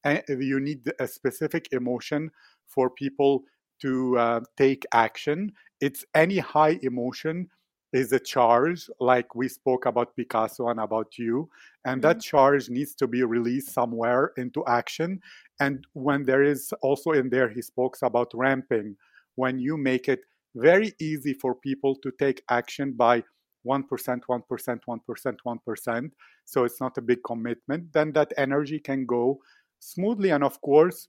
[0.04, 2.30] eh, you need a specific emotion
[2.66, 3.44] for people
[3.80, 5.52] to uh, take action.
[5.80, 7.48] It's any high emotion
[7.92, 11.48] is a charge, like we spoke about Picasso and about you.
[11.84, 12.08] And mm-hmm.
[12.08, 15.20] that charge needs to be released somewhere into action.
[15.60, 18.96] And when there is also in there, he spoke about ramping,
[19.34, 20.20] when you make it
[20.54, 23.22] very easy for people to take action by
[23.66, 26.10] 1%, 1%, 1%, 1%.
[26.44, 27.92] So it's not a big commitment.
[27.92, 29.40] Then that energy can go
[29.78, 30.30] smoothly.
[30.30, 31.08] And of course,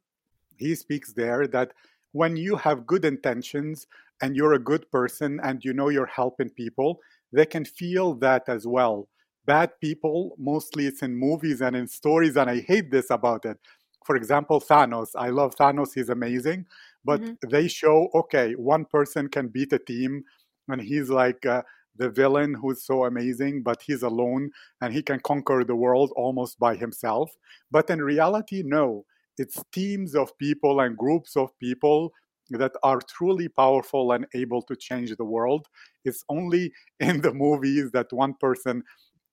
[0.57, 1.73] he speaks there that
[2.11, 3.87] when you have good intentions
[4.23, 7.01] and you're a good person and you know you're helping people,
[7.33, 9.09] they can feel that as well.
[9.45, 13.57] Bad people, mostly it's in movies and in stories, and I hate this about it.
[14.05, 15.09] For example, Thanos.
[15.17, 16.65] I love Thanos, he's amazing.
[17.03, 17.49] But mm-hmm.
[17.49, 20.23] they show, okay, one person can beat a team,
[20.69, 21.63] and he's like uh,
[21.97, 26.57] the villain who's so amazing, but he's alone and he can conquer the world almost
[26.59, 27.29] by himself.
[27.71, 29.03] But in reality, no
[29.37, 32.13] it's teams of people and groups of people
[32.51, 35.67] that are truly powerful and able to change the world.
[36.05, 38.83] It's only in the movies that one person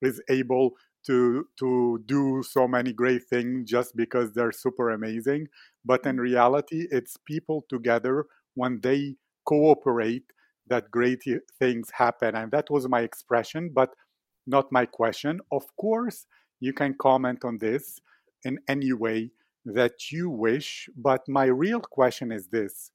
[0.02, 0.72] is able
[1.06, 5.48] to to do so many great things just because they're super amazing.
[5.84, 10.24] But in reality, it's people together when they cooperate
[10.68, 11.22] that great
[11.58, 12.34] things happen.
[12.36, 13.90] And that was my expression, but
[14.46, 15.40] not my question.
[15.50, 16.26] Of course,
[16.60, 17.98] you can comment on this
[18.44, 19.30] in any way
[19.64, 20.88] that you wish.
[20.96, 22.92] But my real question is this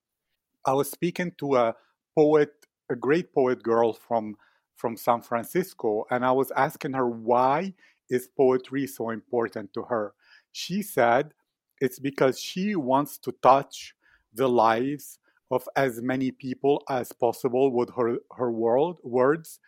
[0.65, 1.75] I was speaking to a
[2.15, 2.51] poet,
[2.89, 4.36] a great poet girl from,
[4.75, 7.73] from San Francisco, and I was asking her why
[8.10, 10.13] is poetry so important to her.
[10.51, 11.34] She said
[11.82, 13.95] it's because she wants to touch
[14.34, 15.19] the lives
[15.51, 19.60] of as many people as possible with her, her world words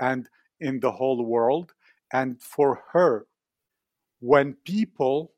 [0.00, 0.28] and
[0.60, 1.72] in the whole world.
[2.12, 3.26] And for her,
[4.20, 5.32] when people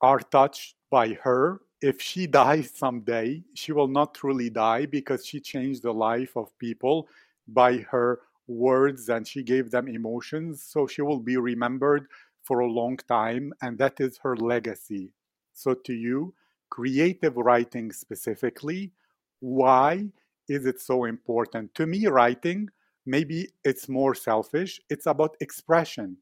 [0.00, 1.60] are touched by her.
[1.84, 6.56] If she dies someday, she will not truly die because she changed the life of
[6.58, 7.08] people
[7.46, 10.62] by her words and she gave them emotions.
[10.62, 12.06] So she will be remembered
[12.42, 15.12] for a long time, and that is her legacy.
[15.54, 16.34] So, to you,
[16.68, 18.92] creative writing specifically,
[19.40, 20.08] why
[20.48, 21.74] is it so important?
[21.76, 22.68] To me, writing,
[23.06, 26.16] maybe it's more selfish, it's about expression.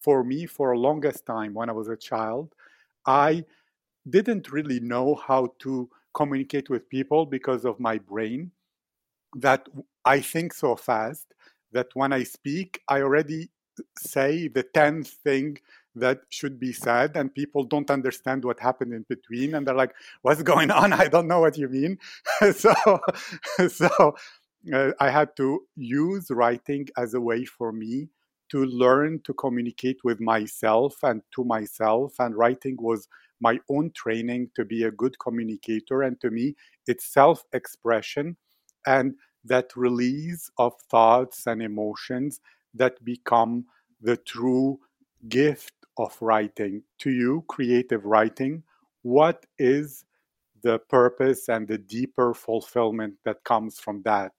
[0.00, 2.54] For me, for the longest time when I was a child,
[3.06, 3.44] I
[4.08, 8.50] didn't really know how to communicate with people because of my brain
[9.36, 9.68] that
[10.04, 11.26] I think so fast
[11.72, 13.50] that when I speak, I already
[13.98, 15.58] say the 10th thing
[15.94, 19.94] that should be said and people don't understand what happened in between and they're like
[20.22, 21.98] what's going on i don't know what you mean
[22.54, 22.74] so
[23.68, 24.14] so
[24.72, 28.08] uh, i had to use writing as a way for me
[28.48, 32.14] to learn to communicate with myself and to myself.
[32.18, 33.08] And writing was
[33.40, 36.02] my own training to be a good communicator.
[36.02, 38.36] And to me, it's self expression
[38.86, 42.40] and that release of thoughts and emotions
[42.74, 43.66] that become
[44.00, 44.78] the true
[45.28, 46.82] gift of writing.
[46.98, 48.62] To you, creative writing,
[49.02, 50.04] what is
[50.62, 54.32] the purpose and the deeper fulfillment that comes from that?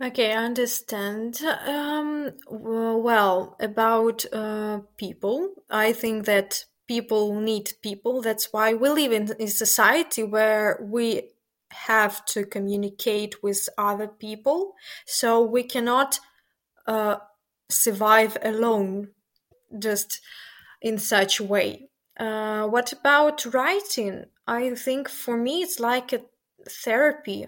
[0.00, 1.40] Okay, I understand.
[1.44, 8.22] Um, well, about uh, people, I think that people need people.
[8.22, 11.30] That's why we live in a society where we
[11.70, 14.74] have to communicate with other people.
[15.06, 16.20] So we cannot
[16.86, 17.16] uh,
[17.70, 19.08] survive alone
[19.78, 20.20] just
[20.80, 21.88] in such a way.
[22.18, 24.24] Uh, what about writing?
[24.46, 26.22] I think for me it's like a
[26.68, 27.46] therapy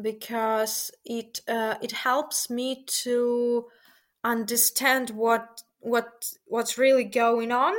[0.00, 3.66] because it uh, it helps me to
[4.24, 7.74] understand what what what's really going on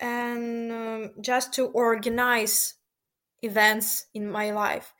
[0.00, 2.74] and um, just to organize
[3.42, 4.94] events in my life.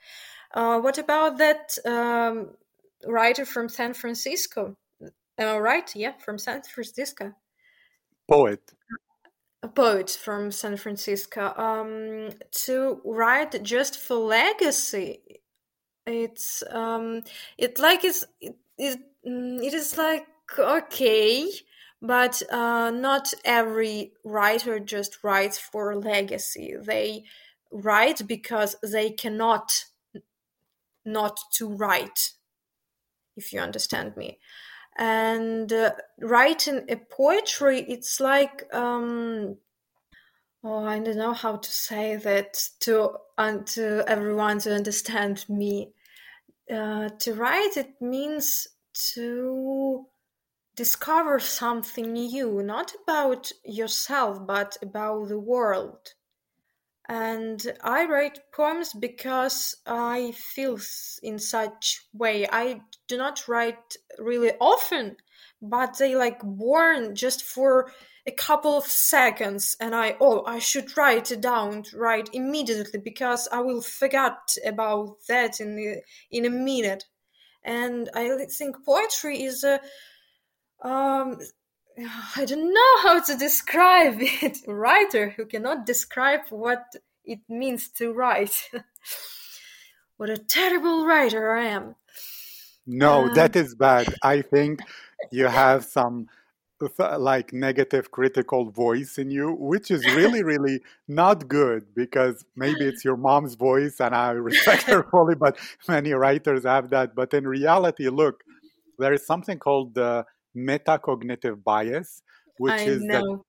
[0.52, 2.50] Uh, what about that um,
[3.06, 4.76] writer from San Francisco?
[5.38, 5.96] Am I right?
[5.96, 7.32] Yeah, from San Francisco.
[8.28, 8.72] Poet.
[9.62, 11.52] A poet from San Francisco.
[11.56, 12.30] Um,
[12.64, 15.20] to write just for legacy
[16.08, 17.22] it's um
[17.56, 20.26] it like it's it, it, mm, it is like
[20.58, 21.50] okay
[22.00, 26.74] but uh, not every writer just writes for legacy.
[26.80, 27.24] They
[27.72, 29.84] write because they cannot
[31.04, 32.32] not to write
[33.36, 34.38] if you understand me.
[34.98, 39.56] And uh, writing a poetry it's like um
[40.64, 45.92] oh i don't know how to say that to uh, to everyone to understand me.
[46.68, 50.04] Uh, to write it means to
[50.78, 56.14] discover something new not about yourself but about the world.
[57.08, 60.78] And i write poems because i feel
[61.22, 62.46] in such way.
[62.46, 65.16] I do not write really often
[65.60, 67.90] but they like born just for
[68.24, 73.48] a couple of seconds and i oh i should write it down right immediately because
[73.50, 76.00] i will forget about that in
[76.30, 77.04] in a minute.
[77.64, 79.80] And i think poetry is a
[80.82, 81.38] um
[82.36, 84.58] I don't know how to describe it.
[84.66, 86.84] A writer who cannot describe what
[87.24, 88.70] it means to write.
[90.16, 91.96] what a terrible writer I am.
[92.86, 94.14] No, uh, that is bad.
[94.22, 94.80] I think
[95.30, 96.28] you have some
[97.18, 103.04] like negative critical voice in you which is really really not good because maybe it's
[103.04, 105.58] your mom's voice and i respect her fully but
[105.88, 108.44] many writers have that but in reality look
[108.96, 110.24] there is something called the
[110.56, 112.22] metacognitive bias,
[112.58, 113.14] which I is know.
[113.14, 113.40] that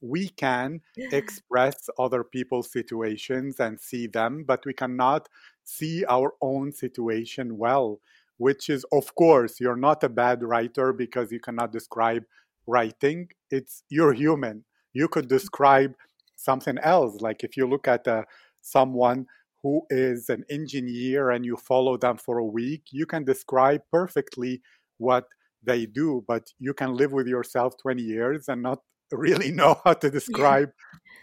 [0.00, 5.28] we can express other people's situations and see them, but we cannot
[5.64, 8.00] see our own situation well,
[8.38, 12.24] which is, of course, you're not a bad writer because you cannot describe
[12.66, 13.28] writing.
[13.50, 14.64] It's you're human.
[14.92, 15.94] You could describe
[16.36, 17.20] something else.
[17.20, 18.24] Like if you look at uh,
[18.62, 19.26] someone
[19.62, 24.62] who is an engineer and you follow them for a week, you can describe perfectly
[24.98, 25.26] what
[25.62, 28.80] they do, but you can live with yourself 20 years and not
[29.12, 30.70] really know how to describe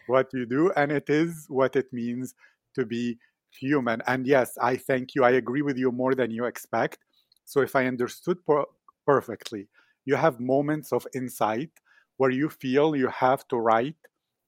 [0.08, 0.72] what you do.
[0.76, 2.36] And it is what it means
[2.76, 3.18] to be
[3.50, 4.02] human.
[4.08, 5.24] And yes, I thank you.
[5.24, 7.00] I agree with you more than you expect.
[7.46, 8.66] So if I understood per-
[9.06, 9.68] perfectly,
[10.06, 11.72] you have moments of insight
[12.18, 13.96] where you feel you have to write,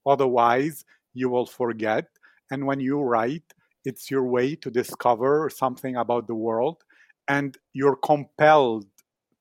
[0.05, 2.07] otherwise, you will forget.
[2.51, 3.53] And when you write,
[3.85, 6.83] it's your way to discover something about the world,
[7.27, 8.85] and you're compelled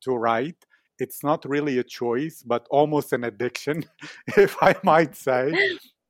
[0.03, 0.65] to write.
[0.99, 3.85] It's not really a choice, but almost an addiction,
[4.37, 5.53] if I might say.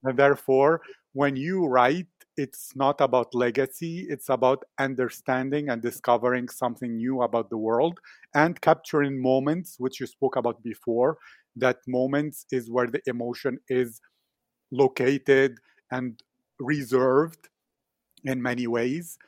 [0.05, 0.81] And therefore,
[1.13, 7.51] when you write, it's not about legacy, it's about understanding and discovering something new about
[7.51, 7.99] the world
[8.35, 11.19] and capturing moments, which you spoke about before.
[11.57, 14.01] That moments is where the emotion is
[14.71, 15.59] located
[15.91, 16.23] and
[16.61, 17.49] reserved
[18.25, 19.19] in many ways.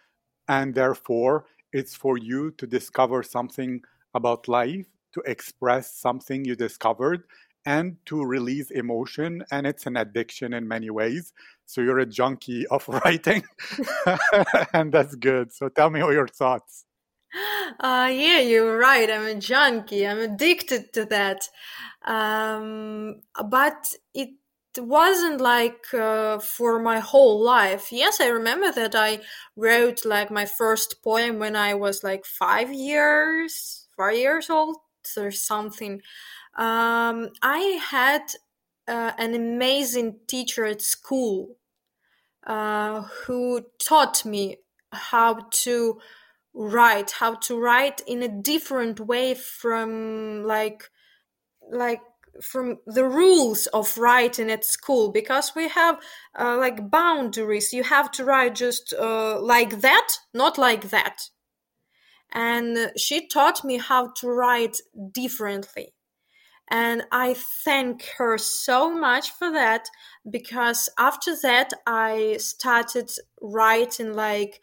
[0.49, 3.83] And therefore, it's for you to discover something
[4.15, 7.25] about life, to express something you discovered,
[7.67, 9.45] and to release emotion.
[9.51, 11.33] And it's an addiction in many ways.
[11.67, 13.45] So you're a junkie of writing,
[14.73, 15.53] and that's good.
[15.53, 16.85] So tell me all your thoughts.
[17.79, 19.09] Uh, yeah, you're right.
[19.09, 20.07] I'm a junkie.
[20.07, 21.49] I'm addicted to that.
[22.05, 24.31] Um, but it
[24.79, 27.93] wasn't like uh, for my whole life.
[27.93, 29.21] Yes, I remember that I
[29.57, 34.77] wrote like my first poem when I was like five years four years old
[35.19, 36.01] or something.
[36.57, 38.23] Um, I had
[38.89, 41.59] uh, an amazing teacher at school
[42.47, 44.57] uh, who taught me
[44.91, 46.01] how to
[46.55, 50.85] write, how to write in a different way from like
[51.71, 52.01] like
[52.41, 56.01] from the rules of writing at school because we have
[56.39, 61.29] uh, like boundaries you have to write just uh, like that not like that
[62.33, 64.81] and she taught me how to write
[65.12, 65.95] differently.
[66.70, 69.89] And i thank her so much for that
[70.31, 73.11] because after that i started
[73.41, 74.61] writing like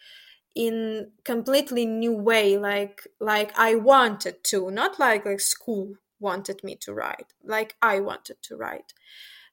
[0.55, 6.75] in completely new way like like i wanted to not like like school wanted me
[6.75, 8.93] to write like i wanted to write.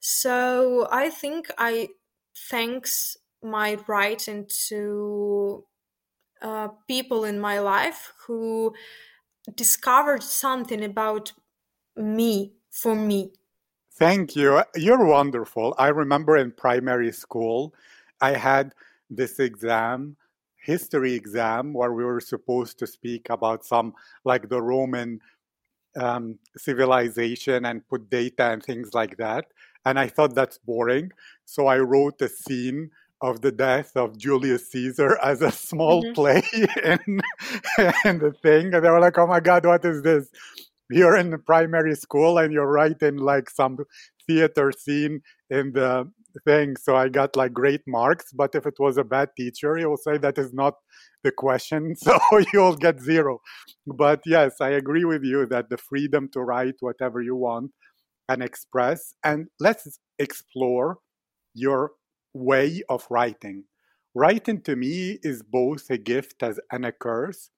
[0.00, 1.88] So i think i
[2.36, 5.64] thanks my writing to
[6.44, 8.74] uh, people in my life who
[9.56, 11.32] discovered something about
[11.96, 13.32] me for me.
[13.92, 14.62] Thank you.
[14.74, 15.74] You're wonderful.
[15.78, 17.74] I remember in primary school,
[18.20, 18.74] I had
[19.08, 20.16] this exam,
[20.56, 25.20] history exam, where we were supposed to speak about some, like the Roman
[25.96, 29.46] um, civilization and put data and things like that.
[29.86, 31.12] And I thought that's boring.
[31.44, 32.90] So I wrote a scene
[33.20, 36.12] of the death of Julius Caesar as a small mm-hmm.
[36.12, 36.42] play
[36.84, 37.20] in,
[38.04, 38.74] in the thing.
[38.74, 40.28] And they were like, oh my God, what is this?
[40.90, 43.78] You're in primary school and you're writing like some
[44.26, 46.10] theater scene in the
[46.44, 46.76] thing.
[46.76, 48.32] So I got like great marks.
[48.32, 50.74] But if it was a bad teacher, he will say that is not
[51.22, 51.94] the question.
[52.04, 52.18] So
[52.52, 53.40] you'll get zero.
[53.86, 57.72] But yes, I agree with you that the freedom to write whatever you want
[58.28, 59.14] and express.
[59.24, 60.98] And let's explore
[61.54, 61.92] your
[62.34, 63.64] way of writing.
[64.14, 67.50] Writing to me is both a gift as and a curse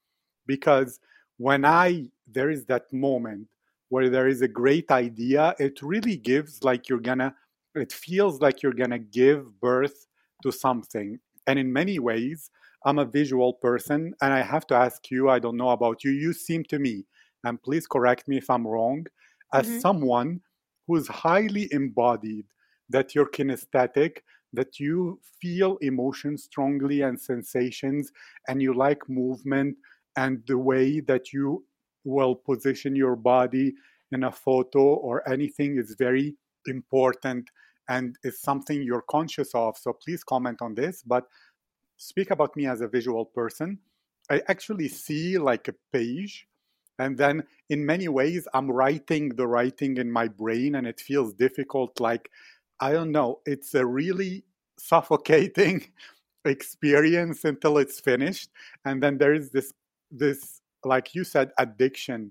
[0.46, 1.00] because
[1.38, 3.48] when I there is that moment
[3.88, 7.34] where there is a great idea, it really gives like you're gonna
[7.74, 10.06] it feels like you're gonna give birth
[10.42, 11.18] to something.
[11.46, 12.50] And in many ways,
[12.84, 16.10] I'm a visual person and I have to ask you, I don't know about you,
[16.10, 17.04] you seem to me,
[17.44, 19.06] and please correct me if I'm wrong,
[19.52, 19.80] as mm-hmm.
[19.80, 20.40] someone
[20.86, 22.46] who's highly embodied,
[22.88, 24.18] that you're kinesthetic,
[24.56, 28.12] that you feel emotions strongly and sensations,
[28.48, 29.76] and you like movement
[30.16, 31.64] and the way that you
[32.04, 33.74] will position your body
[34.12, 36.34] in a photo or anything is very
[36.66, 37.48] important
[37.88, 39.76] and is something you're conscious of.
[39.76, 41.02] So please comment on this.
[41.02, 41.24] But
[41.96, 43.78] speak about me as a visual person.
[44.30, 46.46] I actually see like a page
[46.98, 51.32] and then in many ways i'm writing the writing in my brain and it feels
[51.34, 52.30] difficult like
[52.80, 53.40] i don't know.
[53.46, 54.44] It's a really
[54.78, 55.86] suffocating
[56.44, 58.50] experience until it's finished
[58.84, 59.72] and then there is this
[60.10, 62.30] this like you said addiction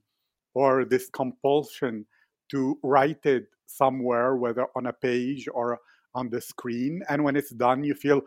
[0.53, 2.05] or this compulsion
[2.49, 5.79] to write it somewhere whether on a page or
[6.13, 8.21] on the screen and when it's done you feel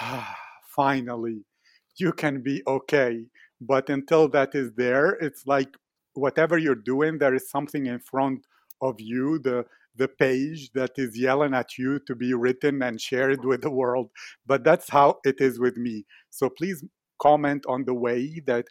[0.00, 0.36] ah,
[0.66, 1.44] finally
[1.96, 3.26] you can be okay.
[3.60, 5.68] But until that is there it's like
[6.14, 8.44] whatever you're doing there is something in front
[8.80, 9.64] of you the
[9.96, 14.10] the page that is yelling at you to be written and shared with the world
[14.46, 16.84] but that's how it is with me so please
[17.20, 18.66] comment on the way that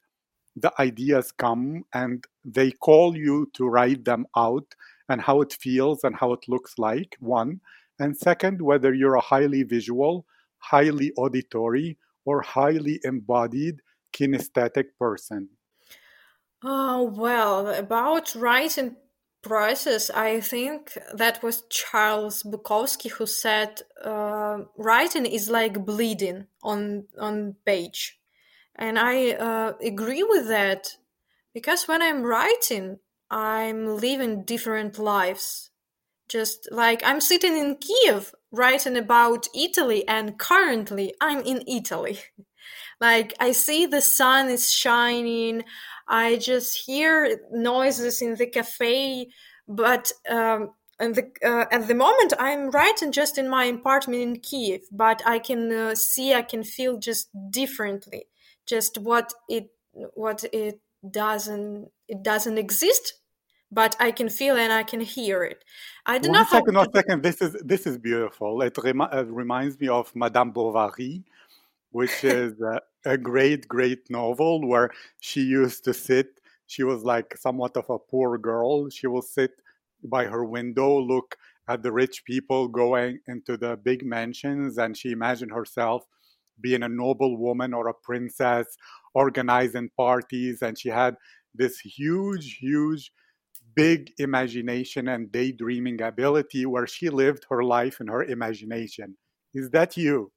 [0.56, 4.76] the ideas come and they call you to write them out
[5.08, 7.62] and how it feels and how it looks like one
[8.00, 10.26] and second whether you're a highly visual
[10.62, 13.82] highly auditory or highly embodied
[14.14, 15.50] kinesthetic person?
[16.64, 18.96] Oh, well, about writing
[19.42, 27.06] process, I think that was Charles Bukowski who said uh, writing is like bleeding on
[27.20, 28.20] on page,
[28.76, 30.98] and I uh, agree with that
[31.54, 35.70] because when I'm writing, I'm living different lives.
[36.30, 42.20] Just like I'm sitting in Kiev writing about Italy, and currently I'm in Italy.
[43.02, 45.64] like I see the sun is shining,
[46.12, 49.30] I just hear noises in the cafe,
[49.66, 54.40] but um, and the, uh, at the moment I'm writing just in my apartment in
[54.42, 58.26] Kiev, but I can uh, see, I can feel just differently,
[58.66, 59.70] just what it
[60.14, 63.14] what it doesn't it doesn't exist
[63.72, 65.64] but I can feel and I can hear it.
[66.06, 66.50] I don't one know.
[66.50, 66.82] Second, how...
[66.82, 67.24] one second.
[67.24, 68.62] This is this is beautiful.
[68.62, 71.24] It, rem- it reminds me of Madame Bovary,
[71.92, 76.40] which is a, a great, great novel where she used to sit.
[76.68, 78.90] She was like somewhat of a poor girl.
[78.90, 79.52] She will sit
[80.04, 81.36] by her window, look
[81.68, 86.04] at the rich people going into the big mansions, and she imagined herself
[86.60, 88.68] being a noble woman or a princess,
[89.14, 91.16] organizing parties, and she had
[91.54, 93.12] this huge, huge
[93.76, 99.18] big imagination and daydreaming ability where she lived her life in her imagination.
[99.54, 100.32] Is that you?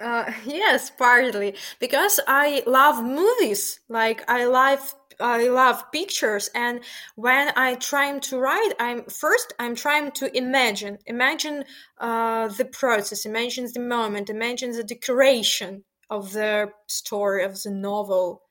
[0.00, 3.80] Uh, yes, partly because I love movies.
[3.88, 6.80] Like I love I love pictures, and
[7.16, 11.64] when I trying to write, I'm first I'm trying to imagine, imagine
[11.98, 18.42] uh, the process, imagine the moment, imagine the decoration of the story of the novel,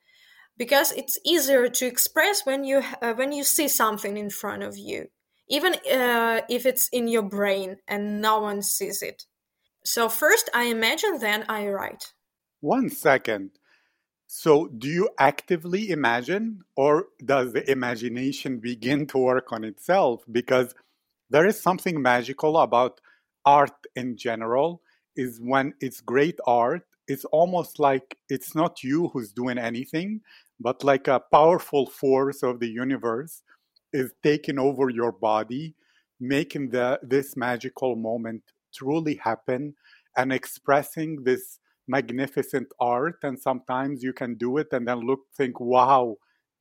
[0.58, 4.76] because it's easier to express when you uh, when you see something in front of
[4.76, 5.06] you
[5.50, 9.24] even uh, if it's in your brain and no one sees it
[9.84, 12.12] so first i imagine then i write.
[12.60, 13.50] One second.
[14.26, 20.24] So do you actively imagine or does the imagination begin to work on itself?
[20.30, 20.74] Because
[21.30, 23.00] there is something magical about
[23.46, 24.82] art in general
[25.16, 30.20] is when it's great art it's almost like it's not you who's doing anything
[30.60, 33.42] but like a powerful force of the universe
[33.92, 35.74] is taking over your body,
[36.20, 38.42] making the this magical moment
[38.74, 39.74] truly happen
[40.16, 45.58] and expressing this magnificent art and sometimes you can do it and then look think
[45.58, 46.16] wow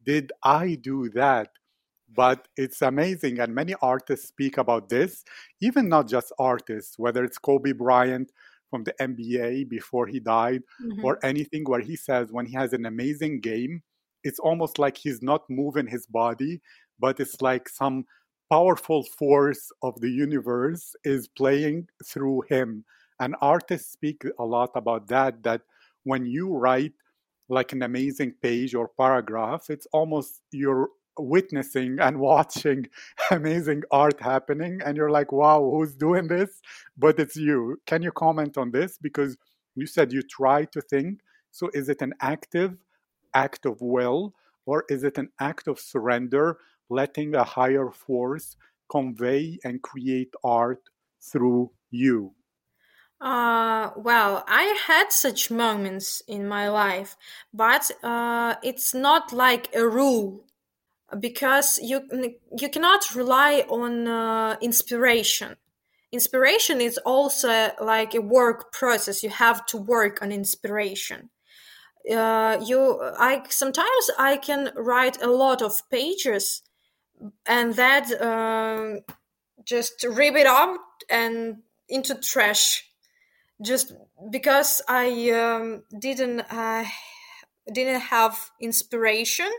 [0.05, 1.49] did i do that
[2.15, 5.25] but it's amazing and many artists speak about this
[5.59, 8.31] even not just artists whether it's kobe bryant
[8.69, 11.03] from the nba before he died mm-hmm.
[11.03, 13.83] or anything where he says when he has an amazing game
[14.27, 16.61] it's almost like he's not moving his body,
[16.99, 18.05] but it's like some
[18.49, 22.85] powerful force of the universe is playing through him.
[23.19, 25.61] And artists speak a lot about that, that
[26.03, 26.93] when you write
[27.49, 32.87] like an amazing page or paragraph, it's almost you're witnessing and watching
[33.31, 36.61] amazing art happening and you're like wow who's doing this?
[36.97, 37.81] But it's you.
[37.85, 38.97] Can you comment on this?
[39.01, 39.37] Because
[39.75, 41.21] you said you try to think.
[41.51, 42.83] So is it an active
[43.33, 44.33] act of will
[44.65, 46.57] or is it an act of surrender
[46.89, 48.55] letting a higher force
[48.89, 50.81] convey and create art
[51.21, 52.33] through you.
[53.19, 57.17] Uh, well, I had such moments in my life,
[57.51, 60.45] but uh, it's not like a rule
[61.19, 62.01] because you
[62.59, 65.55] you cannot rely on uh, inspiration.
[66.11, 69.23] Inspiration is also like a work process.
[69.23, 71.29] You have to work on inspiration.
[72.09, 76.61] Uh, you i sometimes i can write a lot of pages
[77.45, 78.99] and that uh,
[79.63, 81.57] just rip it out and
[81.89, 82.83] into trash.
[83.61, 83.93] Just
[84.29, 86.85] because i um, didn't uh,
[87.73, 89.49] didn't have inspiration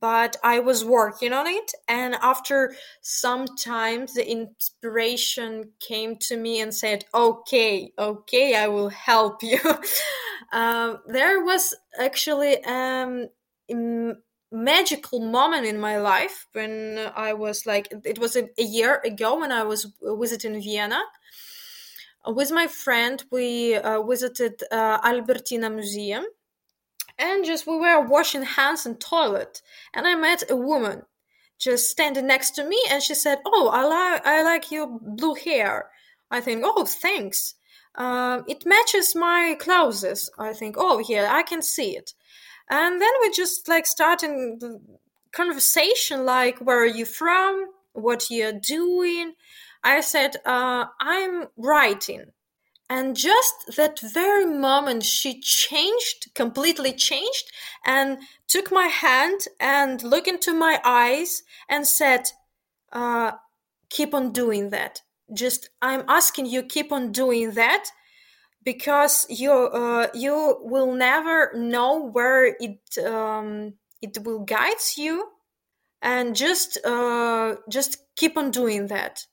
[0.00, 1.72] but i was working on it.
[1.86, 8.88] And after some time the inspiration came to me and said okay okay i will
[8.88, 9.60] help you.
[10.52, 13.28] Um, there was actually um,
[14.54, 19.40] magical moment in my life when i was like it was a, a year ago
[19.40, 21.00] when i was visiting vienna
[22.26, 23.22] with my friend.
[23.30, 26.24] We uh, visited uh, albertina museum
[27.18, 31.02] and just we were washing hands in toilet and i met a woman
[31.60, 35.34] just standing next to me and she said oh i like i like your blue
[35.34, 35.90] hair.
[36.30, 37.54] I think oh thanks.
[37.94, 40.74] Uh, it matches my clothes i think.
[40.76, 42.14] Oh yeah i can see it
[42.70, 44.58] and then we just like starting
[45.32, 47.66] conversation like where are you from?
[47.92, 49.34] What you're doing?
[49.82, 52.26] I said uh, i'm writing.
[52.88, 57.50] And just that very moment she changed completely changed
[57.84, 62.30] and took my hand and looked into my eyes and said
[62.92, 63.32] uh,
[63.90, 65.00] keep on doing that.
[65.32, 67.90] Just i'm asking you keep on doing that
[68.64, 75.28] because you uh, you will never know where it um, it will guide you
[76.02, 79.26] and just uh, just keep on doing that.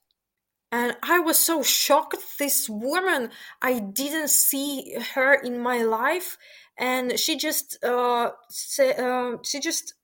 [0.73, 2.15] And I was so shocked.
[2.39, 6.37] This woman, I didn't see her in my life,
[6.77, 9.95] and she just uh, say, uh, she just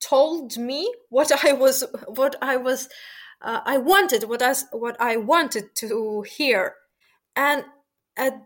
[0.00, 2.88] told me what I was what I was
[3.42, 6.74] uh, I wanted what I what I wanted to hear,
[7.36, 7.64] and
[8.16, 8.40] at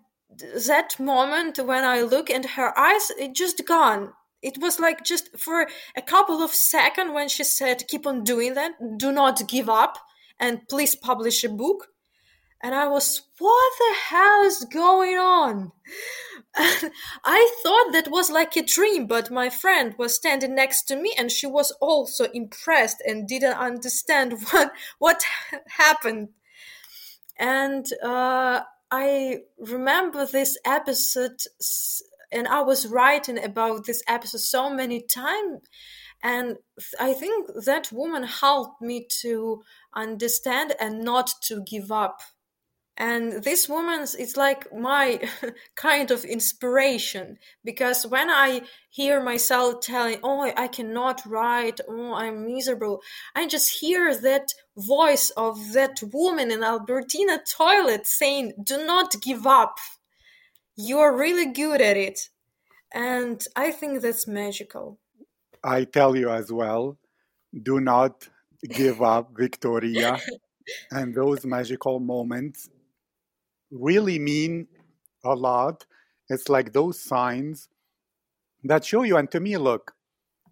[0.66, 4.12] that moment when I look in her eyes, it just gone.
[4.40, 5.66] It was like just for
[5.96, 8.72] a couple of seconds when she said, "Keep on doing that.
[8.98, 9.98] Do not give up."
[10.40, 11.88] and please publish a book.
[12.60, 15.70] And I was, what the hell is going on?
[16.56, 21.14] I thought that was like a dream, but my friend was standing next to me
[21.16, 25.22] and she was also impressed and didn't understand what what
[25.68, 26.30] happened.
[27.38, 31.40] And uh, I remember this episode,
[32.32, 35.60] and I was writing about this episode so many times
[36.22, 36.56] and
[36.98, 39.62] i think that woman helped me to
[39.94, 42.20] understand and not to give up
[42.98, 45.20] and this woman's it's like my
[45.76, 51.80] kind of inspiration because when i hear myself telling oh i cannot write.
[51.88, 53.00] Oh i'm miserable
[53.34, 59.46] i just hear that voice of that woman in albertina toilet saying do not give
[59.46, 59.78] up.
[60.76, 62.28] You're really good at it.
[62.92, 64.98] And i think that's magical.
[65.62, 66.98] I tell you as well,
[67.62, 68.28] do not
[68.68, 70.18] give up, Victoria.
[70.90, 72.68] and those magical moments
[73.70, 74.66] really mean
[75.24, 75.84] a lot.
[76.28, 77.68] It's like those signs
[78.64, 79.16] that show you.
[79.16, 79.94] And to me, look,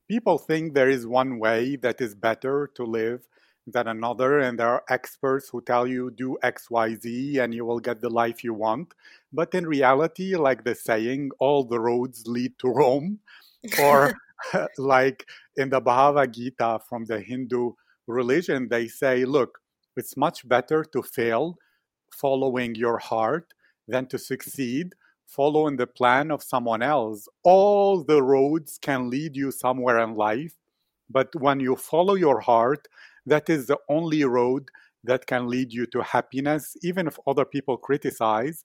[0.09, 3.27] people think there is one way that is better to live
[3.67, 7.65] than another, and there are experts who tell you do X, Y, Z, and you
[7.65, 8.95] will get the life you want.
[9.33, 13.19] But in reality, like the saying, all the roads lead to Rome,
[13.81, 14.15] or
[14.79, 17.73] like in the Bhagavad Gita from the Hindu
[18.07, 19.59] religion, they say, look,
[19.97, 21.57] it's much better to fail
[22.21, 23.53] following your heart
[23.89, 24.95] than to succeed
[25.27, 27.29] following the plan of someone else.
[27.43, 30.55] All the roads can lead you somewhere in life,
[31.11, 32.87] but when you follow your heart,
[33.27, 34.69] that is the only road
[35.05, 38.65] that can lead you to happiness, even if other people criticize.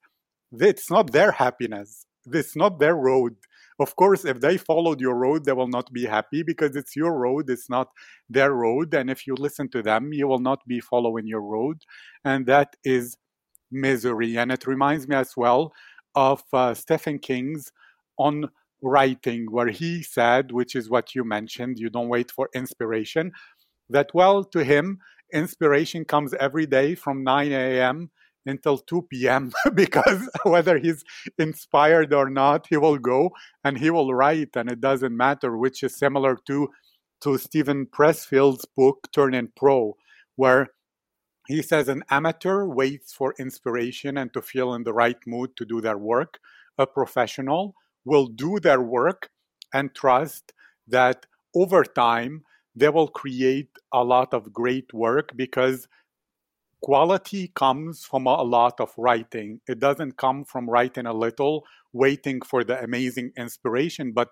[0.53, 3.35] It's not their happiness, it's not their road
[3.81, 7.17] of course, if they followed your road, they will not be happy because it's your
[7.17, 7.89] road, it's not
[8.29, 8.93] their road.
[8.93, 11.81] And if you listen to them, you will not be following your road.
[12.23, 13.17] And that is
[13.71, 14.37] misery.
[14.37, 15.73] And it reminds me as well
[16.15, 17.71] of uh, Stephen King's
[18.17, 18.49] on
[18.81, 23.31] writing, where he said, which is what you mentioned, you don't wait for inspiration,
[23.89, 24.99] that, well, to him,
[25.33, 28.09] inspiration comes every day from 9 a.m.
[28.45, 29.51] until 2 p.m.
[29.73, 31.03] because whether he's
[31.37, 33.31] inspired or not, he will go
[33.63, 36.69] and he will write, and it doesn't matter, which is similar to
[37.21, 39.95] to Steven Pressfield's book Turn Turning Pro,
[40.37, 40.69] where
[41.47, 45.65] he says an amateur waits for inspiration and to feel in the right mood to
[45.65, 46.39] do their work.
[46.77, 47.75] A professional
[48.05, 49.29] will do their work
[49.73, 50.53] and trust
[50.87, 51.25] that
[51.55, 52.43] over time
[52.75, 55.87] they will create a lot of great work because
[56.81, 59.59] quality comes from a lot of writing.
[59.67, 64.29] It doesn't come from writing a little, waiting for the amazing inspiration, but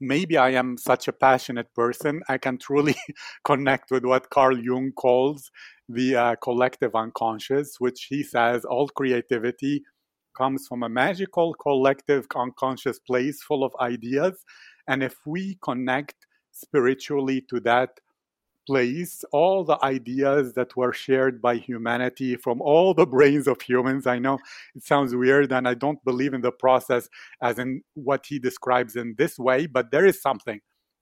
[0.00, 2.96] maybe I am such a passionate person, I can truly
[3.44, 5.50] connect with what Carl Jung calls
[5.92, 9.82] the uh, collective unconscious, which he says all creativity
[10.36, 14.44] comes from a magical collective unconscious place full of ideas.
[14.86, 16.14] And if we connect
[16.52, 18.00] spiritually to that
[18.66, 24.06] place, all the ideas that were shared by humanity from all the brains of humans,
[24.06, 24.38] I know
[24.74, 27.08] it sounds weird and I don't believe in the process
[27.42, 30.60] as in what he describes in this way, but there is something.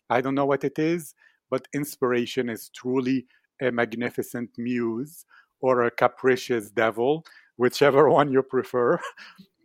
[0.09, 1.15] I don't know what it is,
[1.51, 3.27] but inspiration is truly
[3.61, 5.25] a magnificent muse
[5.61, 7.25] or a capricious devil,
[7.57, 8.99] whichever one you prefer.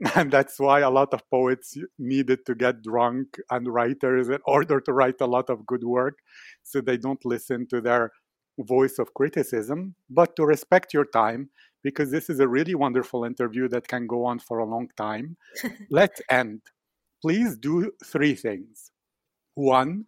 [0.16, 4.82] and that's why a lot of poets needed to get drunk and writers in order
[4.82, 6.20] to write a lot of good work
[6.64, 8.12] so they don't listen to their
[8.60, 11.50] voice of criticism but to respect your time
[11.84, 15.38] because this is a really wonderful interview that can go on for a long time.
[15.89, 16.62] Let's end.
[17.22, 18.91] Please do three things.
[19.56, 20.06] One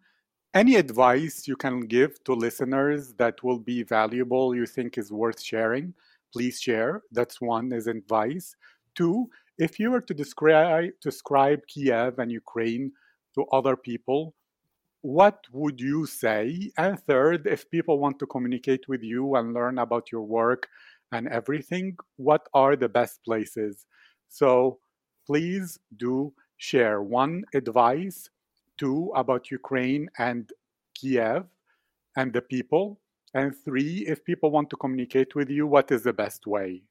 [0.55, 5.41] any advice you can give to listeners that will be valuable you think is worth
[5.41, 5.93] sharing
[6.35, 7.01] please share.
[7.13, 8.55] That's one is advice.
[8.95, 12.91] Two if you were to describe describe kiev and ukraine
[13.35, 14.33] to other people
[15.01, 16.71] what would you say?
[16.79, 20.67] And third if people want to communicate with you and learn about your work
[21.11, 23.85] and everything what are the best places?
[24.29, 24.79] So
[25.27, 27.01] please do share.
[27.01, 28.29] One advice
[28.77, 30.49] two about Ukraine and
[30.95, 31.45] Kiev
[32.15, 32.99] and the people,
[33.33, 36.83] and three, if people want to communicate with you, what is the best way?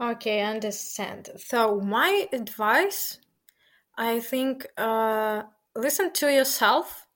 [0.00, 1.30] Okay, I understand.
[1.36, 3.18] So, my advice
[3.96, 5.44] I think uh,
[5.76, 7.06] listen to yourself.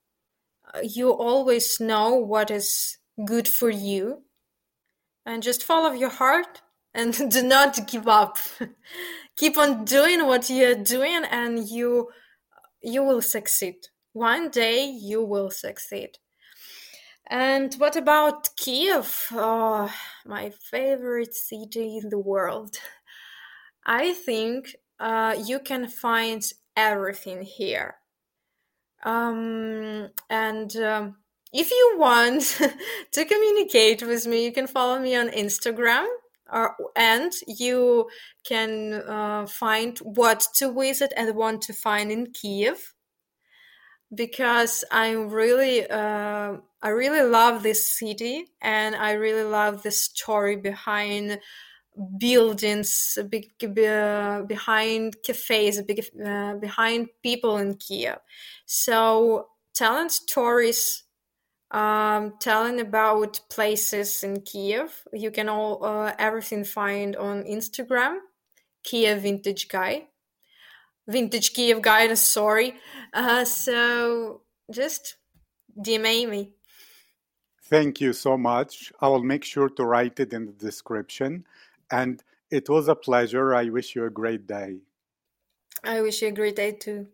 [0.82, 4.22] You always know what is good for you,
[5.26, 6.62] and just follow your heart
[6.94, 8.38] and do not give up.
[9.36, 12.10] Keep on doing what you're doing, and you
[12.82, 13.76] you will succeed
[14.18, 16.18] one day you will succeed.
[17.30, 19.26] And what about Kiev?
[19.32, 19.92] Oh,
[20.26, 22.76] my favorite city in the world.
[23.86, 26.42] I think uh, you can find
[26.76, 27.96] everything here.
[29.04, 31.16] Um, and um,
[31.52, 32.60] if you want
[33.12, 36.08] to communicate with me, you can follow me on Instagram.
[36.48, 38.08] Uh, and you
[38.44, 42.94] can uh, find what to visit and want to find in Kiev
[44.14, 50.56] because I really, uh, I really love this city, and I really love the story
[50.56, 51.40] behind
[52.18, 58.18] buildings, big, uh, behind cafes, big, uh, behind people in Kiev.
[58.66, 61.04] So telling stories,
[61.70, 68.18] um, telling about places in Kiev, you can all uh, everything find on Instagram,
[68.82, 70.08] Kiev Vintage Guy
[71.08, 72.16] vintage Kiev guide.
[72.16, 72.74] Sorry.
[73.12, 75.16] Uh, so just
[75.76, 76.52] DM me.
[77.64, 78.92] Thank you so much.
[79.00, 81.44] I will make sure to write it in the description.
[81.90, 83.54] And it was a pleasure.
[83.54, 84.78] I wish you a great day.
[85.84, 87.08] I wish you a great day too.